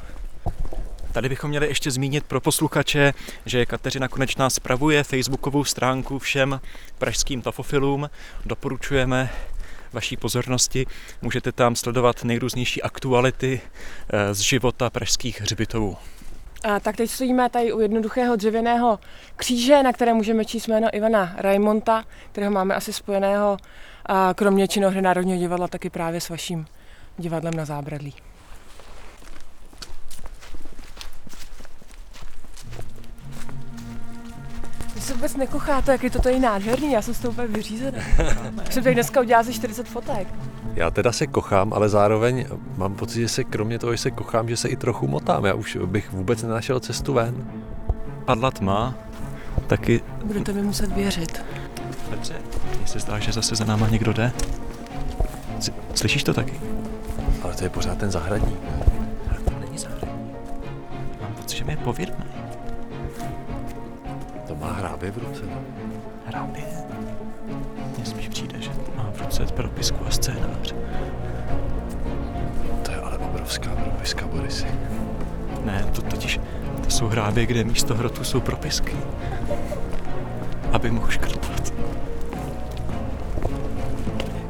Tady 1.16 1.28
bychom 1.28 1.50
měli 1.50 1.66
ještě 1.66 1.90
zmínit 1.90 2.24
pro 2.24 2.40
posluchače, 2.40 3.14
že 3.46 3.66
Kateřina 3.66 4.08
Konečná 4.08 4.50
spravuje 4.50 5.04
facebookovou 5.04 5.64
stránku 5.64 6.18
všem 6.18 6.60
pražským 6.98 7.42
tafofilům. 7.42 8.10
Doporučujeme 8.46 9.30
vaší 9.92 10.16
pozornosti. 10.16 10.86
Můžete 11.22 11.52
tam 11.52 11.76
sledovat 11.76 12.24
nejrůznější 12.24 12.82
aktuality 12.82 13.60
eh, 14.10 14.34
z 14.34 14.38
života 14.38 14.90
pražských 14.90 15.40
hřbitovů. 15.40 15.96
A 16.64 16.80
tak 16.80 16.96
teď 16.96 17.10
stojíme 17.10 17.50
tady 17.50 17.72
u 17.72 17.80
jednoduchého 17.80 18.36
dřevěného 18.36 18.98
kříže, 19.36 19.82
na 19.82 19.92
kterém 19.92 20.16
můžeme 20.16 20.44
číst 20.44 20.68
jméno 20.68 20.88
Ivana 20.92 21.34
Raimonta, 21.36 22.04
kterého 22.32 22.52
máme 22.52 22.74
asi 22.74 22.92
spojeného 22.92 23.56
kromě 24.34 24.68
činohry 24.68 25.02
Národního 25.02 25.38
divadla 25.38 25.68
taky 25.68 25.90
právě 25.90 26.20
s 26.20 26.28
vaším 26.28 26.66
divadlem 27.18 27.54
na 27.54 27.64
Zábradlí. 27.64 28.14
Se 35.06 35.14
vůbec 35.14 35.36
nekocháte, 35.36 35.92
jak 35.92 36.04
je 36.04 36.10
to 36.10 36.18
tady 36.18 36.38
nádherný, 36.38 36.92
já 36.92 37.02
jsem 37.02 37.14
s 37.14 37.18
toho 37.18 37.32
úplně 37.32 37.46
vyřízený. 37.46 37.98
jsem 38.70 38.82
tady 38.82 38.94
dneska 38.94 39.20
udělala 39.20 39.40
asi 39.40 39.54
40 39.54 39.88
fotek. 39.88 40.28
Já 40.74 40.90
teda 40.90 41.12
se 41.12 41.26
kochám, 41.26 41.72
ale 41.72 41.88
zároveň 41.88 42.46
mám 42.76 42.94
pocit, 42.94 43.20
že 43.20 43.28
se 43.28 43.44
kromě 43.44 43.78
toho, 43.78 43.92
že 43.92 43.98
se 43.98 44.10
kochám, 44.10 44.48
že 44.48 44.56
se 44.56 44.68
i 44.68 44.76
trochu 44.76 45.08
motám. 45.08 45.44
Já 45.44 45.54
už 45.54 45.78
bych 45.86 46.12
vůbec 46.12 46.42
nenašel 46.42 46.80
cestu 46.80 47.12
ven. 47.12 47.46
Padla 48.24 48.50
tma, 48.50 48.94
taky... 49.66 50.00
Budete 50.24 50.52
mi 50.52 50.62
muset 50.62 50.92
věřit. 50.92 51.44
Petře, 52.10 52.34
mně 52.78 52.86
se 52.86 52.98
zdá, 52.98 53.18
že 53.18 53.32
zase 53.32 53.56
za 53.56 53.64
náma 53.64 53.88
někdo 53.88 54.12
jde. 54.12 54.32
Slyšíš 55.94 56.24
to 56.24 56.34
taky? 56.34 56.60
Ale 57.42 57.54
to 57.54 57.64
je 57.64 57.70
pořád 57.70 57.98
ten 57.98 58.10
zahradník. 58.10 58.58
Ale 59.30 59.38
to 59.44 59.50
není 59.60 59.78
zahradník. 59.78 60.36
Mám 61.22 61.34
pocit, 61.34 61.56
že 61.56 61.64
mi 61.64 61.72
je 61.72 61.76
pověrný. 61.76 62.35
Má 64.66 64.72
hrábě 64.72 65.10
v 65.10 65.18
ruce. 65.18 65.42
Hrábě? 66.26 66.62
Mně 67.96 68.06
spíš 68.06 68.28
přijde, 68.28 68.60
že 68.60 68.70
má 68.96 69.10
v 69.14 69.20
ruce 69.20 69.46
propisku 69.46 70.06
a 70.06 70.10
scénář. 70.10 70.74
To 72.82 72.90
je 72.90 72.96
ale 72.96 73.18
obrovská 73.18 73.70
propiska, 73.70 74.26
Borisy. 74.26 74.66
Ne, 75.64 75.86
to 75.94 76.02
totiž 76.02 76.40
to 76.84 76.90
jsou 76.90 77.06
hrábě, 77.06 77.46
kde 77.46 77.64
místo 77.64 77.94
hrotu 77.94 78.24
jsou 78.24 78.40
propisky. 78.40 78.96
Aby 80.72 80.90
mohl 80.90 81.10
škrtnout. 81.10 81.74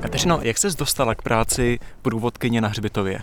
Kateřino, 0.00 0.38
jak 0.42 0.58
ses 0.58 0.74
dostala 0.74 1.14
k 1.14 1.22
práci 1.22 1.78
průvodkyně 2.02 2.60
na 2.60 2.68
hřbitově? 2.68 3.18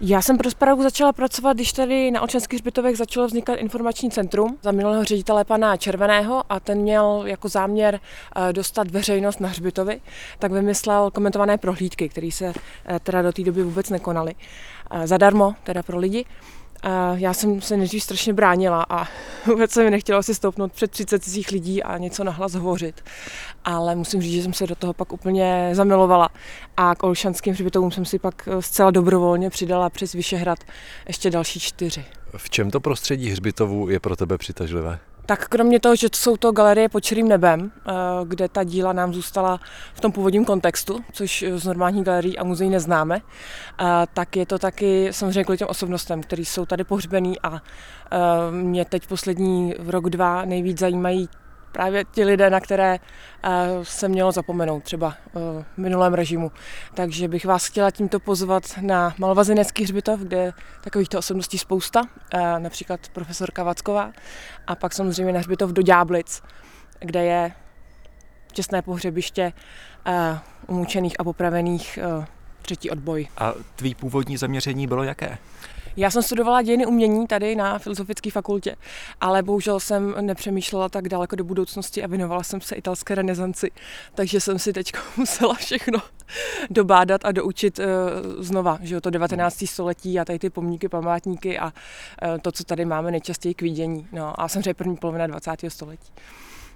Já 0.00 0.22
jsem 0.22 0.38
pro 0.38 0.50
Sparagu 0.50 0.82
začala 0.82 1.12
pracovat, 1.12 1.52
když 1.52 1.72
tady 1.72 2.10
na 2.10 2.20
Olčenských 2.20 2.58
hřbitovech 2.58 2.96
začalo 2.96 3.26
vznikat 3.26 3.54
informační 3.54 4.10
centrum 4.10 4.58
za 4.62 4.72
minulého 4.72 5.04
ředitele 5.04 5.44
pana 5.44 5.76
Červeného 5.76 6.42
a 6.48 6.60
ten 6.60 6.78
měl 6.78 7.22
jako 7.26 7.48
záměr 7.48 8.00
eh, 8.36 8.52
dostat 8.52 8.90
veřejnost 8.90 9.40
na 9.40 9.48
hřbitovy, 9.48 10.00
tak 10.38 10.52
vymyslel 10.52 11.10
komentované 11.10 11.58
prohlídky, 11.58 12.08
které 12.08 12.30
se 12.32 12.46
eh, 12.86 13.00
teda 13.00 13.22
do 13.22 13.32
té 13.32 13.42
doby 13.42 13.62
vůbec 13.62 13.90
nekonaly. 13.90 14.34
Eh, 14.90 15.06
zadarmo, 15.06 15.54
teda 15.64 15.82
pro 15.82 15.98
lidi. 15.98 16.24
Já 17.14 17.34
jsem 17.34 17.60
se 17.60 17.76
nejdřív 17.76 18.02
strašně 18.02 18.32
bránila 18.32 18.86
a 18.88 19.04
vůbec 19.46 19.70
se 19.70 19.84
mi 19.84 19.90
nechtělo 19.90 20.22
si 20.22 20.34
stoupnout 20.34 20.72
před 20.72 20.90
30 20.90 21.24
cizích 21.24 21.50
lidí 21.50 21.82
a 21.82 21.98
něco 21.98 22.24
nahlas 22.24 22.54
hovořit. 22.54 23.04
Ale 23.64 23.94
musím 23.94 24.22
říct, 24.22 24.32
že 24.32 24.42
jsem 24.42 24.52
se 24.52 24.66
do 24.66 24.74
toho 24.74 24.92
pak 24.92 25.12
úplně 25.12 25.70
zamilovala. 25.72 26.28
A 26.76 26.94
k 26.94 27.02
Olšanským 27.02 27.54
hřbitovům 27.54 27.90
jsem 27.90 28.04
si 28.04 28.18
pak 28.18 28.48
eh, 28.48 28.62
zcela 28.62 28.90
dobrovolně 28.90 29.50
přidala 29.50 29.90
přes 29.90 30.12
Vyšehrad 30.12 30.58
ještě 31.08 31.30
další 31.30 31.60
čtyři. 31.60 32.04
V 32.36 32.50
čem 32.50 32.70
to 32.70 32.80
prostředí 32.80 33.30
hřbitovů 33.30 33.88
je 33.88 34.00
pro 34.00 34.16
tebe 34.16 34.38
přitažlivé? 34.38 34.98
Tak 35.26 35.48
kromě 35.48 35.80
toho, 35.80 35.96
že 35.96 36.08
jsou 36.14 36.36
to 36.36 36.52
galerie 36.52 36.88
pod 36.88 37.00
čirým 37.00 37.28
nebem, 37.28 37.70
eh, 37.76 37.92
kde 38.24 38.48
ta 38.48 38.64
díla 38.64 38.92
nám 38.92 39.14
zůstala 39.14 39.60
v 39.94 40.00
tom 40.00 40.12
původním 40.12 40.44
kontextu, 40.44 41.00
což 41.12 41.44
z 41.54 41.64
normálních 41.64 42.04
galerií 42.04 42.38
a 42.38 42.44
muzeí 42.44 42.70
neznáme, 42.70 43.20
eh, 43.20 43.84
tak 44.14 44.36
je 44.36 44.46
to 44.46 44.58
taky 44.58 45.08
samozřejmě 45.10 45.44
kvůli 45.44 45.58
těm 45.58 45.68
osobnostem, 45.68 46.22
které 46.22 46.42
jsou 46.42 46.66
tady 46.66 46.84
pohřbený 46.84 47.40
a 47.40 47.54
eh, 47.56 48.18
mě 48.50 48.84
teď 48.84 49.06
poslední 49.06 49.74
rok, 49.86 50.10
dva 50.10 50.44
nejvíc 50.44 50.78
zajímají 50.78 51.28
právě 51.74 52.04
ti 52.04 52.24
lidé, 52.24 52.50
na 52.50 52.60
které 52.60 52.98
uh, 52.98 53.50
se 53.82 54.08
mělo 54.08 54.32
zapomenout 54.32 54.82
třeba 54.82 55.06
uh, 55.06 55.42
v 55.74 55.78
minulém 55.78 56.14
režimu. 56.14 56.52
Takže 56.94 57.28
bych 57.28 57.44
vás 57.44 57.66
chtěla 57.66 57.90
tímto 57.90 58.20
pozvat 58.20 58.62
na 58.80 59.14
Malvazinecký 59.18 59.84
hřbitov, 59.84 60.20
kde 60.20 60.36
je 60.36 60.52
takovýchto 60.80 61.18
osobností 61.18 61.58
spousta, 61.58 62.00
uh, 62.00 62.40
například 62.58 63.00
profesorka 63.12 63.62
Vacková, 63.62 64.12
a 64.66 64.74
pak 64.74 64.92
samozřejmě 64.92 65.32
na 65.32 65.38
hřbitov 65.38 65.70
do 65.70 65.82
Ďáblic, 65.82 66.42
kde 67.00 67.24
je 67.24 67.52
čestné 68.52 68.82
pohřebiště 68.82 69.52
umučených 70.66 71.20
a 71.20 71.24
popravených 71.24 71.98
třetí 72.62 72.90
odboj. 72.90 73.28
A 73.38 73.52
tvý 73.76 73.94
původní 73.94 74.36
zaměření 74.36 74.86
bylo 74.86 75.02
jaké? 75.02 75.38
Já 75.96 76.10
jsem 76.10 76.22
studovala 76.22 76.62
dějiny 76.62 76.86
umění 76.86 77.26
tady 77.26 77.56
na 77.56 77.78
Filozofické 77.78 78.30
fakultě, 78.30 78.76
ale 79.20 79.42
bohužel 79.42 79.80
jsem 79.80 80.14
nepřemýšlela 80.20 80.88
tak 80.88 81.08
daleko 81.08 81.36
do 81.36 81.44
budoucnosti 81.44 82.02
a 82.02 82.06
věnovala 82.06 82.42
jsem 82.42 82.60
se 82.60 82.74
italské 82.74 83.14
renesanci, 83.14 83.70
takže 84.14 84.40
jsem 84.40 84.58
si 84.58 84.72
teď 84.72 84.92
musela 85.16 85.54
všechno 85.54 85.98
dobádat 86.70 87.24
a 87.24 87.32
doučit 87.32 87.78
uh, 87.78 87.84
znova, 88.42 88.78
že 88.82 88.94
jo, 88.94 89.00
to 89.00 89.10
19. 89.10 89.64
století 89.66 90.20
a 90.20 90.24
tady 90.24 90.38
ty 90.38 90.50
pomníky, 90.50 90.88
památníky 90.88 91.58
a 91.58 91.64
uh, 91.64 92.38
to, 92.42 92.52
co 92.52 92.64
tady 92.64 92.84
máme 92.84 93.10
nejčastěji 93.10 93.54
k 93.54 93.62
vidění. 93.62 94.06
No 94.12 94.40
a 94.40 94.48
samozřejmě 94.48 94.74
první 94.74 94.96
polovina 94.96 95.26
20. 95.26 95.50
století. 95.68 96.12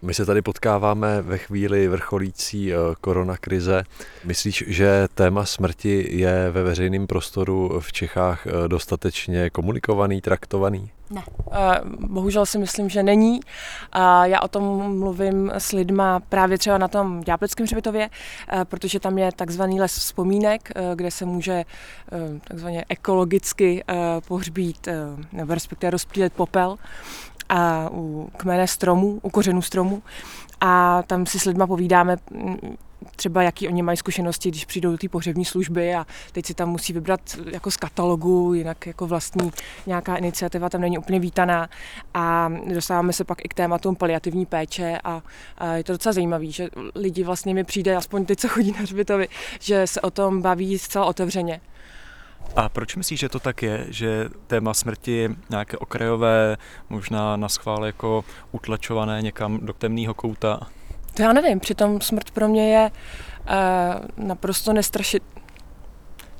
My 0.03 0.15
se 0.15 0.27
tady 0.27 0.43
potkáváme 0.43 1.23
ve 1.23 1.39
chvíli 1.39 1.89
vrcholící 1.89 2.73
eh, 2.73 2.77
koronakrize. 3.01 3.85
Myslíš, 4.25 4.65
že 4.67 5.09
téma 5.15 5.45
smrti 5.45 6.07
je 6.11 6.51
ve 6.51 6.63
veřejném 6.63 7.07
prostoru 7.07 7.81
v 7.81 7.93
Čechách 7.93 8.47
eh, 8.47 8.69
dostatečně 8.69 9.51
komunikovaný, 9.51 10.21
traktovaný? 10.21 10.91
Ne. 11.11 11.23
Eh, 11.53 11.81
bohužel 11.85 12.47
si 12.47 12.59
myslím, 12.59 12.89
že 12.89 13.03
není. 13.03 13.41
Já 14.23 14.41
o 14.41 14.49
tom 14.49 14.99
mluvím 14.99 15.51
s 15.55 15.73
lidma 15.73 16.21
právě 16.21 16.59
třeba 16.59 16.79
na 16.79 16.89
tom 16.89 17.21
Ďábleckém 17.21 17.67
hřbitově, 17.67 18.11
protože 18.65 19.01
tam 19.01 19.19
je 19.19 19.33
takzvaný 19.33 19.81
les 19.81 19.99
vzpomínek, 19.99 20.73
kde 20.95 21.11
se 21.11 21.25
může 21.25 21.65
takzvaně 22.45 22.85
ekologicky 22.89 23.85
pohřbít, 24.29 24.89
nebo 25.33 25.55
respektive 25.55 25.91
rozptýlit 25.91 26.33
popel 26.33 26.77
a 27.49 27.89
u 27.93 28.31
kmene 28.37 28.67
stromů, 28.67 29.21
u 29.23 29.31
kořenů 29.31 29.63
stromů 29.63 30.03
a 30.61 31.03
tam 31.03 31.27
si 31.27 31.39
s 31.39 31.45
lidma 31.45 31.67
povídáme 31.67 32.17
mm, 32.31 32.77
třeba 33.17 33.43
jaký 33.43 33.69
oni 33.69 33.83
mají 33.83 33.97
zkušenosti, 33.97 34.49
když 34.49 34.65
přijdou 34.65 34.91
do 34.91 34.99
té 34.99 35.09
pohřební 35.09 35.45
služby 35.45 35.95
a 35.95 36.07
teď 36.33 36.47
si 36.47 36.55
tam 36.55 36.69
musí 36.69 36.93
vybrat 36.93 37.21
jako 37.53 37.71
z 37.71 37.77
katalogu, 37.77 38.55
jinak 38.55 38.87
jako 38.87 39.07
vlastní 39.07 39.51
nějaká 39.87 40.17
iniciativa 40.17 40.69
tam 40.69 40.81
není 40.81 40.99
úplně 40.99 41.21
vítaná 41.21 41.69
a 42.15 42.53
dostáváme 42.75 43.13
se 43.13 43.25
pak 43.25 43.45
i 43.45 43.49
k 43.49 43.55
tématům 43.55 43.97
paliativní 43.97 44.47
péče 44.47 44.99
a, 45.05 45.23
a 45.59 45.73
je 45.73 45.85
to 45.85 45.93
docela 45.93 46.13
zajímavé, 46.13 46.47
že 46.47 46.69
lidi 46.95 47.25
vlastně 47.25 47.55
mi 47.55 47.65
přijde, 47.65 47.97
aspoň 47.97 48.25
ty, 48.25 48.37
co 48.37 48.49
chodí 48.49 48.73
na 48.73 48.79
hřbitovy, 48.79 49.29
že 49.61 49.87
se 49.87 50.01
o 50.01 50.11
tom 50.11 50.43
baví 50.43 50.79
zcela 50.79 51.07
otevřeně. 51.07 51.61
A 52.57 52.69
proč 52.69 52.97
myslíš, 52.97 53.21
že 53.21 53.29
to 53.29 53.41
tak 53.41 53.63
je, 53.63 53.87
že 53.89 54.29
téma 54.47 54.75
smrti 54.75 55.13
je 55.13 55.31
nějaké 55.51 55.77
okrajové, 55.77 56.57
možná 56.89 57.37
na 57.37 57.49
schvál 57.49 57.87
jako 57.87 58.25
utlačované 58.53 59.23
někam 59.23 59.59
do 59.59 59.73
temného 59.73 60.15
kouta? 60.15 60.61
To 61.15 61.23
já 61.23 61.33
nevím, 61.33 61.61
přitom 61.61 62.01
smrt 62.01 62.31
pro 62.31 62.49
mě 62.49 62.75
je 62.75 62.91
uh, 62.91 64.27
naprosto 64.27 64.73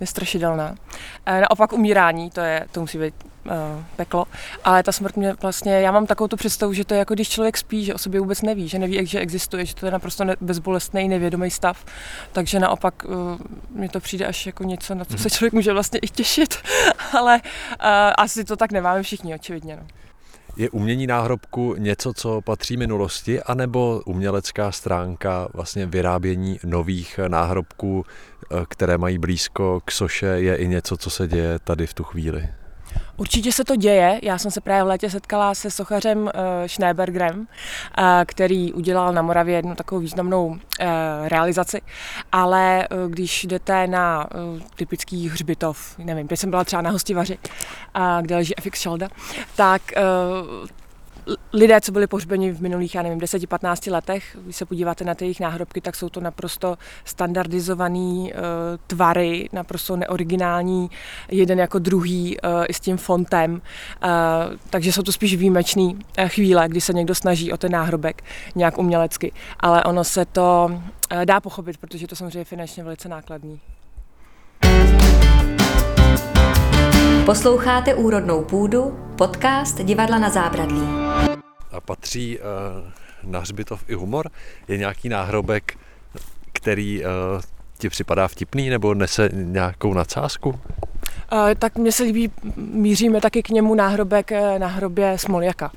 nestrašit, 0.01 0.29
nestrašidelná. 0.29 0.71
Uh, 0.71 1.41
naopak 1.41 1.73
umírání, 1.73 2.31
to, 2.31 2.41
je, 2.41 2.67
to 2.73 2.81
musí 2.81 2.99
být 2.99 3.15
uh, 3.47 3.53
peklo. 3.97 4.25
Ale 4.65 4.83
ta 4.83 4.93
smrt 4.93 5.17
mě 5.17 5.35
vlastně, 5.43 5.81
já 5.81 5.93
mám 5.93 6.07
takovou 6.07 6.29
tu 6.29 6.37
představu, 6.37 6.73
že 6.73 6.85
to 6.85 6.95
je 6.95 6.99
jako 6.99 7.15
když 7.15 7.29
člověk 7.29 7.59
spí, 7.59 7.85
že 7.85 7.95
o 7.95 7.99
sobě 7.99 8.21
vůbec 8.21 8.43
neví, 8.43 8.69
že 8.69 8.79
neví, 8.79 9.07
že 9.07 9.21
existuje, 9.21 9.67
že 9.67 9.75
to 9.75 9.87
je 9.87 9.93
naprosto 9.93 10.25
ne, 10.25 10.37
bezbolestný, 10.41 11.09
nevědomý 11.09 11.51
stav. 11.51 11.85
Takže 12.33 12.61
naopak 12.61 13.05
uh, 13.05 13.15
mně 13.71 13.89
to 13.89 14.01
přijde 14.01 14.27
až 14.27 14.47
jako 14.47 14.65
něco, 14.65 14.95
na 14.95 15.05
co 15.05 15.19
se 15.19 15.31
člověk 15.31 15.53
může 15.53 15.73
vlastně 15.73 15.99
i 15.99 16.09
těšit. 16.09 16.55
Ale 17.19 17.41
uh, 17.45 17.87
asi 18.19 18.45
to 18.45 18.57
tak 18.57 18.73
nemáme 18.73 19.03
všichni, 19.03 19.35
očividně. 19.35 19.77
No. 19.77 19.98
Je 20.59 20.71
umění 20.71 21.07
náhrobku 21.07 21.75
něco, 21.79 22.13
co 22.13 22.41
patří 22.41 22.77
minulosti, 22.77 23.43
anebo 23.43 24.03
umělecká 24.07 24.73
stránka 24.73 25.49
vlastně 25.55 25.87
vyrábění 25.87 26.59
nových 26.65 27.21
náhrobků, 27.29 28.05
které 28.69 28.99
mají 28.99 29.19
blízko 29.19 29.81
k 29.85 29.91
soše, 29.91 30.27
je 30.27 30.57
i 30.57 30.69
něco, 30.69 30.97
co 30.97 31.11
se 31.11 31.29
děje 31.29 31.59
tady 31.59 31.87
v 31.87 31.95
tu 31.95 32.05
chvíli? 32.05 32.49
Určitě 33.19 33.53
se 33.53 33.65
to 33.65 33.77
děje. 33.77 34.21
Já 34.23 34.39
jsem 34.39 34.51
se 34.51 34.61
právě 34.61 34.85
v 34.85 34.87
létě 34.87 35.11
setkala 35.11 35.55
se 35.55 35.71
sochařem 35.71 36.19
uh, 36.19 36.31
Schneebergerem, 36.67 37.39
uh, 37.39 37.47
který 38.27 38.73
udělal 38.73 39.13
na 39.13 39.23
Moravě 39.23 39.57
jednu 39.57 39.75
takovou 39.75 40.01
významnou 40.01 40.47
uh, 40.47 40.57
realizaci, 41.29 41.81
ale 42.33 42.89
uh, 42.91 43.11
když 43.11 43.45
jdete 43.45 43.87
na 43.87 44.29
uh, 44.35 44.61
typický 44.77 45.29
hřbitov, 45.29 45.99
nevím, 45.99 46.29
teď 46.29 46.39
jsem 46.39 46.51
byla 46.51 46.65
třeba 46.65 46.83
na 46.83 46.91
Hostivaři, 46.91 47.39
uh, 47.97 48.03
kde 48.23 48.37
leží 48.37 48.55
FX 48.61 48.81
Šalda, 48.81 49.09
tak 49.57 49.83
uh, 49.97 50.69
lidé, 51.53 51.81
co 51.81 51.93
byli 51.93 52.07
pohřbeni 52.07 52.53
v 52.53 52.61
minulých, 52.63 52.95
já 52.95 53.03
nevím, 53.03 53.19
10-15 53.19 53.93
letech, 53.93 54.37
když 54.45 54.57
se 54.57 54.67
podíváte 54.67 55.05
na 55.05 55.15
ty 55.15 55.25
jejich 55.25 55.41
náhrobky, 55.41 55.81
tak 55.81 55.97
jsou 55.97 56.09
to 56.09 56.21
naprosto 56.21 56.79
standardizované 57.05 57.99
uh, 57.99 58.31
tvary, 58.87 59.49
naprosto 59.53 59.97
neoriginální, 59.97 60.91
jeden 61.31 61.59
jako 61.59 61.79
druhý 61.79 62.37
uh, 62.41 62.65
i 62.69 62.75
s 62.75 62.81
tím 62.81 62.97
fontem. 62.97 63.53
Uh, 63.53 63.61
takže 64.71 64.93
jsou 64.93 65.03
to 65.03 65.13
spíš 65.13 65.37
výjimečné 65.37 65.93
chvíle, 66.27 66.69
kdy 66.69 66.81
se 66.81 66.93
někdo 66.93 67.15
snaží 67.15 67.53
o 67.53 67.57
ten 67.57 67.73
náhrobek 67.73 68.25
nějak 68.55 68.79
umělecky. 68.79 69.33
Ale 69.61 69.85
ono 69.85 70.05
se 70.05 70.25
to 70.25 70.71
uh, 70.71 71.25
dá 71.25 71.41
pochopit, 71.41 71.77
protože 71.77 72.07
to 72.07 72.17
samozřejmě 72.17 72.39
je 72.39 72.45
finančně 72.45 72.85
velice 72.85 73.09
nákladný. 73.09 73.61
Posloucháte 77.29 77.95
Úrodnou 77.95 78.45
půdu, 78.45 78.99
podcast 79.19 79.79
Divadla 79.79 80.19
na 80.19 80.31
zábradlí. 80.31 80.83
A 81.73 81.81
patří 81.85 82.39
uh, 82.39 82.45
na 83.23 83.41
hřbitov 83.41 83.85
i 83.89 83.95
humor? 83.95 84.31
Je 84.69 84.79
nějaký 84.79 85.09
náhrobek, 85.09 85.79
který 86.53 87.05
uh, 87.05 87.11
ti 87.79 87.89
připadá 87.89 88.29
vtipný 88.29 88.71
nebo 88.71 88.95
nese 88.95 89.29
nějakou 89.33 89.95
nadsázku? 89.95 90.49
Uh, 90.49 90.59
tak 91.59 91.77
mně 91.77 91.93
se 91.93 92.03
líbí, 92.03 92.33
míříme 92.57 93.21
taky 93.21 93.43
k 93.43 93.49
němu 93.49 93.75
náhrobek 93.75 94.31
na 94.59 94.67
hrobě 94.67 95.19
Smoljaka. 95.19 95.71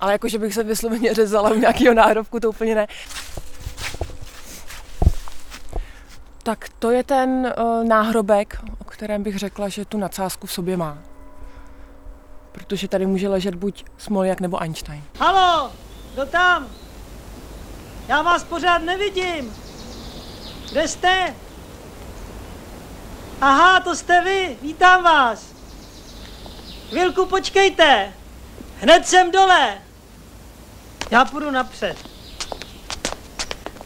Ale 0.00 0.12
jakože 0.12 0.38
bych 0.38 0.54
se 0.54 0.64
vysloveně 0.64 1.14
řezala 1.14 1.50
u 1.50 1.54
nějakého 1.54 1.94
náhrobku, 1.94 2.40
to 2.40 2.48
úplně 2.48 2.74
ne. 2.74 2.86
Tak 6.42 6.68
to 6.78 6.90
je 6.90 7.04
ten 7.04 7.54
uh, 7.58 7.84
náhrobek, 7.84 8.58
kterém 9.02 9.22
bych 9.22 9.38
řekla, 9.38 9.68
že 9.68 9.84
tu 9.84 9.98
nadsázku 9.98 10.46
v 10.46 10.52
sobě 10.52 10.76
má. 10.76 10.98
Protože 12.52 12.88
tady 12.88 13.06
může 13.06 13.28
ležet 13.28 13.54
buď 13.54 13.84
Smoljak 13.98 14.40
nebo 14.40 14.62
Einstein. 14.62 15.04
Halo, 15.18 15.72
kdo 16.14 16.26
tam? 16.26 16.68
Já 18.08 18.22
vás 18.22 18.44
pořád 18.44 18.78
nevidím. 18.78 19.54
Kde 20.70 20.88
jste? 20.88 21.34
Aha, 23.40 23.80
to 23.80 23.96
jste 23.96 24.24
vy, 24.24 24.58
vítám 24.62 25.02
vás. 25.02 25.46
Chvilku 26.88 27.26
počkejte, 27.26 28.12
hned 28.80 29.08
jsem 29.08 29.30
dole. 29.30 29.78
Já 31.10 31.24
půjdu 31.24 31.50
napřed. 31.50 31.96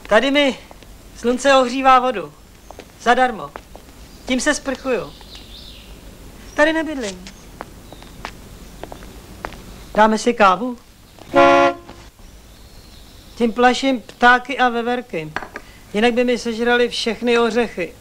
Tady 0.08 0.30
mi 0.30 0.58
slunce 1.16 1.54
ohřívá 1.54 1.98
vodu. 1.98 2.32
Zadarmo. 3.00 3.65
Tím 4.26 4.40
se 4.40 4.54
sprchuju. 4.54 5.12
Tady 6.54 6.72
nebydlím. 6.72 7.24
Dáme 9.94 10.18
si 10.18 10.34
kávu? 10.34 10.78
Tím 13.34 13.52
plaším 13.52 14.00
ptáky 14.00 14.58
a 14.58 14.68
veverky. 14.68 15.32
Jinak 15.94 16.12
by 16.12 16.24
mi 16.24 16.38
sežrali 16.38 16.88
všechny 16.88 17.38
ořechy. 17.38 17.94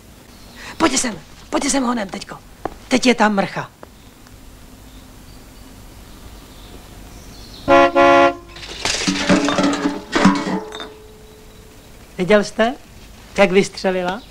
Pojďte 0.78 0.98
sem, 0.98 1.20
pojďte 1.50 1.70
sem 1.70 1.84
honem, 1.84 2.10
teďko. 2.10 2.38
Teď 2.88 3.06
je 3.06 3.16
tam 3.16 3.36
mrcha. 3.36 3.72
Viděl 12.18 12.44
jste, 12.44 12.76
jak 13.38 13.52
vystřelila? 13.52 14.22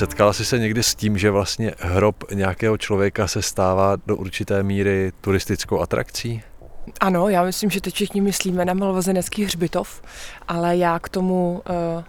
Setkala 0.00 0.32
jsi 0.32 0.44
se 0.44 0.58
někdy 0.58 0.82
s 0.82 0.94
tím, 0.94 1.18
že 1.18 1.30
vlastně 1.30 1.72
hrob 1.78 2.24
nějakého 2.32 2.78
člověka 2.78 3.26
se 3.28 3.42
stává 3.42 3.96
do 4.06 4.16
určité 4.16 4.62
míry 4.62 5.12
turistickou 5.20 5.80
atrakcí? 5.80 6.42
Ano, 7.00 7.28
já 7.28 7.42
myslím, 7.42 7.70
že 7.70 7.80
teď 7.80 7.94
všichni 7.94 8.20
myslíme 8.20 8.64
na 8.64 8.74
Malvazenecký 8.74 9.44
hřbitov, 9.44 10.02
ale 10.48 10.76
já 10.76 10.98
k 10.98 11.08
tomu 11.08 11.62
uh, 11.96 12.04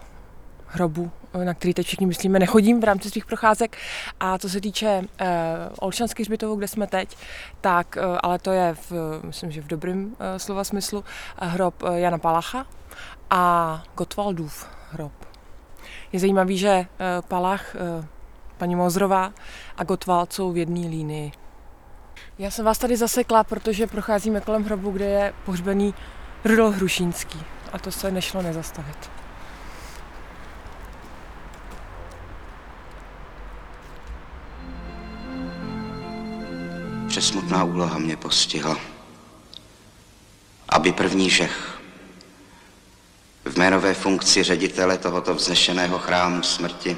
hrobu, 0.66 1.10
na 1.44 1.54
který 1.54 1.74
teď 1.74 1.86
všichni 1.86 2.06
myslíme, 2.06 2.38
nechodím 2.38 2.80
v 2.80 2.84
rámci 2.84 3.10
svých 3.10 3.26
procházek. 3.26 3.76
A 4.20 4.38
co 4.38 4.48
se 4.48 4.60
týče 4.60 4.98
uh, 4.98 5.26
Olšanských 5.80 6.26
hřbitovů, 6.26 6.54
kde 6.54 6.68
jsme 6.68 6.86
teď, 6.86 7.16
tak, 7.60 7.96
uh, 7.96 8.18
ale 8.22 8.38
to 8.38 8.50
je, 8.50 8.74
v, 8.90 9.20
myslím, 9.22 9.50
že 9.50 9.62
v 9.62 9.66
dobrém 9.66 10.04
uh, 10.04 10.12
slova 10.36 10.64
smyslu, 10.64 10.98
uh, 10.98 11.48
hrob 11.48 11.82
uh, 11.82 11.94
Jana 11.94 12.18
Palacha 12.18 12.66
a 13.30 13.82
Gottwaldův 13.96 14.66
hrob. 14.92 15.12
Je 16.12 16.20
zajímavý, 16.20 16.58
že 16.58 16.86
Palach 17.28 17.76
paní 18.58 18.76
Mozrová 18.76 19.32
a 19.76 19.84
Gottwald 19.84 20.32
jsou 20.32 20.52
v 20.52 20.56
jedné 20.56 20.80
línii. 20.80 21.32
Já 22.38 22.50
jsem 22.50 22.64
vás 22.64 22.78
tady 22.78 22.96
zasekla, 22.96 23.44
protože 23.44 23.86
procházíme 23.86 24.40
kolem 24.40 24.64
hrobu, 24.64 24.90
kde 24.90 25.04
je 25.04 25.34
pohřbený 25.44 25.94
Rudolf 26.44 26.74
Hrušínský 26.74 27.42
a 27.72 27.78
to 27.78 27.92
se 27.92 28.10
nešlo 28.10 28.42
nezastavit. 28.42 29.10
Přesmutná 37.08 37.64
úloha 37.64 37.98
mě 37.98 38.16
postihla. 38.16 38.76
Aby 40.68 40.92
první 40.92 41.30
žech 41.30 41.81
v 43.44 43.56
jménové 43.56 43.94
funkci 43.94 44.42
ředitele 44.42 44.98
tohoto 44.98 45.34
vznešeného 45.34 45.98
chrámu 45.98 46.42
smrti 46.42 46.96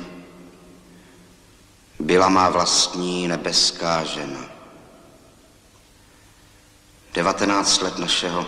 byla 1.99 2.29
má 2.29 2.49
vlastní 2.49 3.29
nebeská 3.29 4.05
žena. 4.05 4.51
19 7.15 7.83
let 7.83 7.99
našeho 7.99 8.47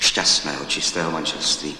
šťastného, 0.00 0.64
čistého 0.64 1.10
manželství 1.10 1.78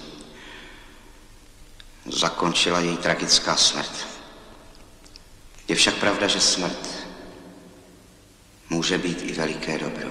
zakončila 2.05 2.79
její 2.79 2.97
tragická 2.97 3.55
smrt. 3.55 4.07
Je 5.67 5.75
však 5.75 5.95
pravda, 5.95 6.27
že 6.27 6.39
smrt 6.39 6.89
může 8.69 8.97
být 8.97 9.21
i 9.21 9.33
veliké 9.33 9.77
dobro. 9.77 10.09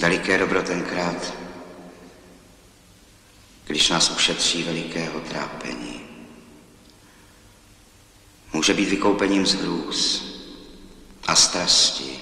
Veliké 0.00 0.38
dobro 0.38 0.62
tenkrát, 0.62 1.34
když 3.70 3.88
nás 3.88 4.10
ušetří 4.10 4.62
velikého 4.62 5.20
trápení. 5.20 6.00
Může 8.52 8.74
být 8.74 8.88
vykoupením 8.88 9.46
z 9.46 9.54
hrůz 9.54 10.24
a 11.26 11.36
strasti, 11.36 12.20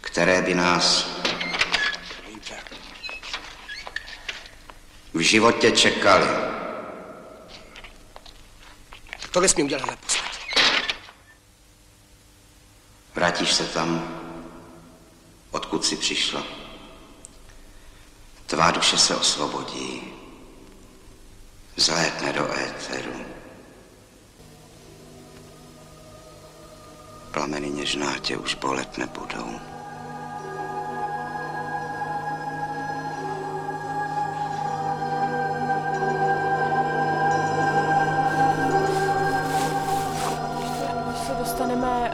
které 0.00 0.42
by 0.42 0.54
nás 0.54 1.06
v 5.14 5.20
životě 5.20 5.72
čekaly. 5.72 6.28
To 9.30 9.40
nesmím 9.40 9.66
dělat 9.66 9.86
naposled. 9.86 10.30
Vrátíš 13.14 13.52
se 13.52 13.66
tam, 13.66 14.20
odkud 15.50 15.84
jsi 15.84 15.96
přišla. 15.96 16.42
Tvá 18.46 18.70
duše 18.70 18.98
se 18.98 19.16
osvobodí. 19.16 20.19
Zlétne 21.76 22.32
do 22.32 22.44
éteru. 22.52 23.12
Plameny 27.30 27.70
něžná 27.70 28.18
tě 28.18 28.36
už 28.36 28.54
bolet 28.54 28.98
nebudou. 28.98 29.50
Dostaneme 41.38 42.10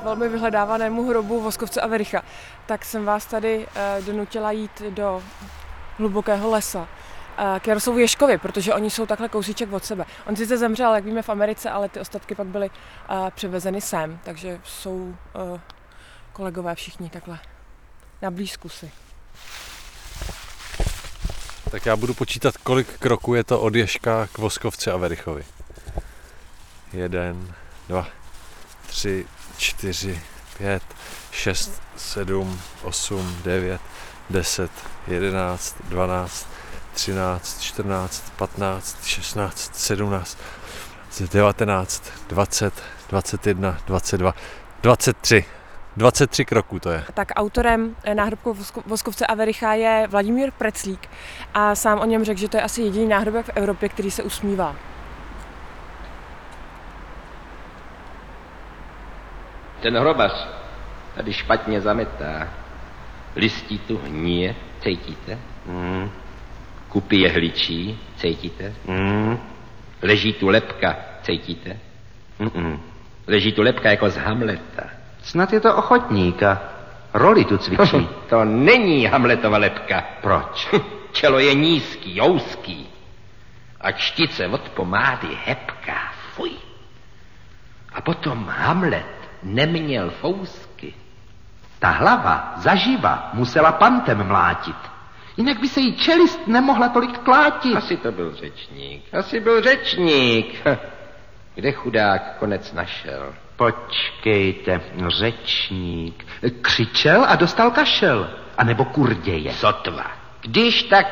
k 0.00 0.02
velmi 0.02 0.28
vyhledávanému 0.28 1.08
hrobu 1.08 1.40
Voskovce 1.40 1.80
a 1.80 1.86
Vericha, 1.86 2.22
tak 2.66 2.84
jsem 2.84 3.04
vás 3.04 3.26
tady 3.26 3.56
uh, 3.58 4.04
donutila 4.04 4.50
jít 4.50 4.82
do 4.90 5.22
hlubokého 5.98 6.50
lesa 6.50 6.88
k 7.60 7.66
Jaroslavu 7.66 7.98
Ješkovi, 7.98 8.38
protože 8.38 8.74
oni 8.74 8.90
jsou 8.90 9.06
takhle 9.06 9.28
kousíček 9.28 9.72
od 9.72 9.84
sebe. 9.84 10.04
On 10.26 10.36
sice 10.36 10.58
zemřel, 10.58 10.94
jak 10.94 11.04
víme, 11.04 11.22
v 11.22 11.28
Americe, 11.28 11.70
ale 11.70 11.88
ty 11.88 12.00
ostatky 12.00 12.34
pak 12.34 12.46
byly 12.46 12.70
převezeny 13.34 13.80
sem, 13.80 14.20
takže 14.24 14.60
jsou 14.64 15.14
kolegové 16.32 16.74
všichni 16.74 17.10
takhle 17.10 17.38
na 18.22 18.30
blízku 18.30 18.68
si. 18.68 18.92
Tak 21.70 21.86
já 21.86 21.96
budu 21.96 22.14
počítat, 22.14 22.56
kolik 22.56 22.98
kroků 22.98 23.34
je 23.34 23.44
to 23.44 23.60
od 23.60 23.74
Ješka 23.74 24.26
k 24.32 24.38
Voskovci 24.38 24.90
a 24.90 24.96
Verichovi. 24.96 25.44
Jeden, 26.92 27.54
dva, 27.88 28.06
tři, 28.86 29.26
čtyři, 29.56 30.22
pět, 30.58 30.82
šest, 31.30 31.82
sedm, 31.96 32.60
osm, 32.82 33.38
devět, 33.44 33.80
deset, 34.30 34.70
jedenáct, 35.06 35.76
dvanáct, 35.84 36.46
13, 36.94 37.60
14, 37.60 38.32
15, 38.36 39.04
16, 39.04 39.74
17, 39.74 40.38
19, 41.32 42.12
20, 42.28 42.82
21, 43.08 43.78
22, 43.86 44.34
23. 44.82 45.44
23 45.96 46.44
kroků 46.44 46.78
to 46.78 46.90
je. 46.90 47.04
Tak 47.14 47.32
autorem 47.36 47.96
náhrobku 48.14 48.56
Voskovce 48.86 49.26
a 49.26 49.34
Vericha 49.34 49.74
je 49.74 50.06
Vladimír 50.10 50.50
Preclík 50.50 51.08
a 51.54 51.74
sám 51.74 51.98
o 51.98 52.04
něm 52.04 52.24
řekl, 52.24 52.40
že 52.40 52.48
to 52.48 52.56
je 52.56 52.62
asi 52.62 52.82
jediný 52.82 53.08
náhrobek 53.08 53.46
v 53.46 53.50
Evropě, 53.54 53.88
který 53.88 54.10
se 54.10 54.22
usmívá. 54.22 54.76
Ten 59.82 59.98
hrobař 59.98 60.48
tady 61.14 61.32
špatně 61.32 61.80
zametá. 61.80 62.48
Listí 63.36 63.78
tu 63.78 63.98
hníje, 63.98 64.56
cítíte? 64.82 65.38
Hmm. 65.66 66.10
Kupy 66.90 67.20
jehličí, 67.20 67.98
cítíte? 68.16 68.74
Mm. 68.86 69.38
Leží 70.02 70.32
tu 70.32 70.48
lepka, 70.48 70.96
cítíte? 71.22 71.78
Mm-mm. 72.40 72.78
Leží 73.26 73.52
tu 73.52 73.62
lepka 73.62 73.90
jako 73.90 74.10
z 74.10 74.16
Hamleta. 74.16 74.82
Snad 75.22 75.52
je 75.52 75.60
to 75.60 75.76
ochotníka. 75.76 76.62
Roli 77.14 77.44
tu 77.44 77.58
cvičí. 77.58 78.08
to 78.28 78.44
není 78.44 79.06
Hamletova 79.06 79.58
lepka. 79.58 80.04
Proč? 80.20 80.68
Čelo 81.12 81.38
je 81.38 81.54
nízký, 81.54 82.16
jouský. 82.16 82.86
A 83.80 83.92
kštice 83.92 84.46
od 84.46 84.68
pomády 84.68 85.28
hebká, 85.44 86.12
fuj. 86.34 86.50
A 87.92 88.00
potom 88.00 88.44
Hamlet 88.48 89.30
neměl 89.42 90.10
fousky. 90.10 90.94
Ta 91.78 91.90
hlava 91.90 92.52
zaživa 92.56 93.30
musela 93.32 93.72
pantem 93.72 94.26
mlátit. 94.26 94.89
Jinak 95.40 95.60
by 95.60 95.68
se 95.68 95.80
jí 95.80 95.96
čelist 95.96 96.46
nemohla 96.46 96.88
tolik 96.88 97.18
klátit. 97.18 97.76
Asi 97.76 97.96
to 97.96 98.12
byl 98.12 98.34
řečník. 98.34 99.04
Asi 99.12 99.40
byl 99.40 99.62
řečník. 99.62 100.66
Kde 101.54 101.72
chudák 101.72 102.36
konec 102.38 102.72
našel? 102.72 103.34
Počkejte, 103.56 104.80
řečník. 105.08 106.26
Křičel 106.62 107.24
a 107.28 107.36
dostal 107.36 107.70
kašel. 107.70 108.30
A 108.58 108.64
nebo 108.64 108.84
kurděje. 108.84 109.52
Sotva. 109.52 110.12
Když 110.40 110.82
tak 110.82 111.06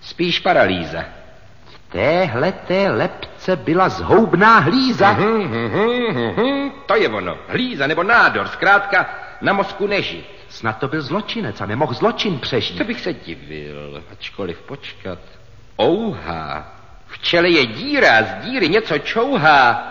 spíš 0.00 0.38
paralýza. 0.40 1.04
V 1.64 1.92
téhleté 1.92 2.90
lepce 2.90 3.56
byla 3.56 3.88
zhoubná 3.88 4.58
hlíza. 4.58 5.10
Uhum, 5.10 5.52
uhum, 5.52 6.16
uhum. 6.16 6.72
To 6.86 6.96
je 6.96 7.08
ono. 7.08 7.38
Hlíza 7.48 7.86
nebo 7.86 8.02
nádor. 8.02 8.48
Zkrátka 8.48 9.06
na 9.40 9.52
mozku 9.52 9.86
nežit. 9.86 10.33
Snad 10.54 10.78
to 10.78 10.88
byl 10.88 11.02
zločinec 11.02 11.60
a 11.60 11.66
nemohl 11.66 11.94
zločin 11.94 12.38
přežít. 12.38 12.78
To 12.78 12.84
bych 12.84 13.00
se 13.00 13.12
divil, 13.12 14.02
ačkoliv 14.12 14.62
počkat. 14.62 15.18
Ouha, 15.82 16.72
v 17.06 17.18
čele 17.18 17.50
je 17.50 17.66
díra, 17.66 18.22
z 18.22 18.44
díry 18.44 18.68
něco 18.68 18.98
čouhá. 18.98 19.90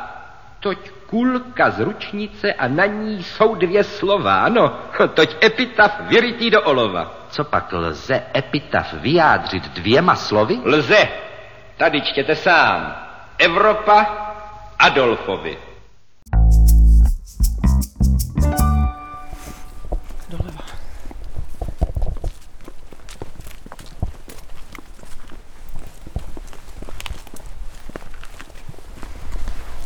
Toť 0.59 0.89
kulka 1.05 1.69
z 1.69 1.79
ručnice 1.79 2.53
a 2.53 2.67
na 2.67 2.85
ní 2.85 3.23
jsou 3.23 3.55
dvě 3.55 3.83
slova, 3.83 4.35
ano, 4.35 4.79
toť 5.13 5.43
epitaf 5.43 5.99
vyrytý 5.99 6.49
do 6.49 6.61
olova. 6.61 7.27
Co 7.29 7.43
pak 7.43 7.73
lze 7.73 8.23
epitaf 8.37 8.93
vyjádřit 8.93 9.69
dvěma 9.69 10.15
slovy? 10.15 10.59
Lze. 10.63 11.07
Tady 11.77 12.01
čtěte 12.01 12.35
sám. 12.35 12.95
Evropa 13.37 14.07
Adolfovi. 14.79 15.72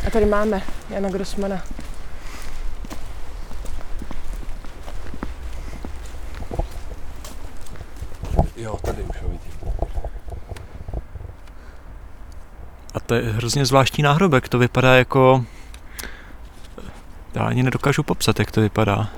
A 0.08 0.10
tady 0.10 0.26
máme 0.26 0.62
Jana 0.90 1.10
Grossmana. 1.10 1.62
Jo, 8.56 8.78
tady 8.86 9.04
už 9.04 9.22
ho 9.22 9.30
vidím. 9.30 9.52
A 12.94 13.00
to 13.00 13.16
je 13.16 13.32
hrozně 13.32 13.66
zvláštní 13.66 14.04
náhrobek. 14.04 14.50
To 14.50 14.60
vypadá 14.60 14.96
jako... 14.96 15.46
Já 17.34 17.44
ani 17.44 17.64
nedokážu 17.64 18.04
popsat, 18.04 18.40
jak 18.40 18.52
to 18.52 18.62
vypadá. 18.62 19.10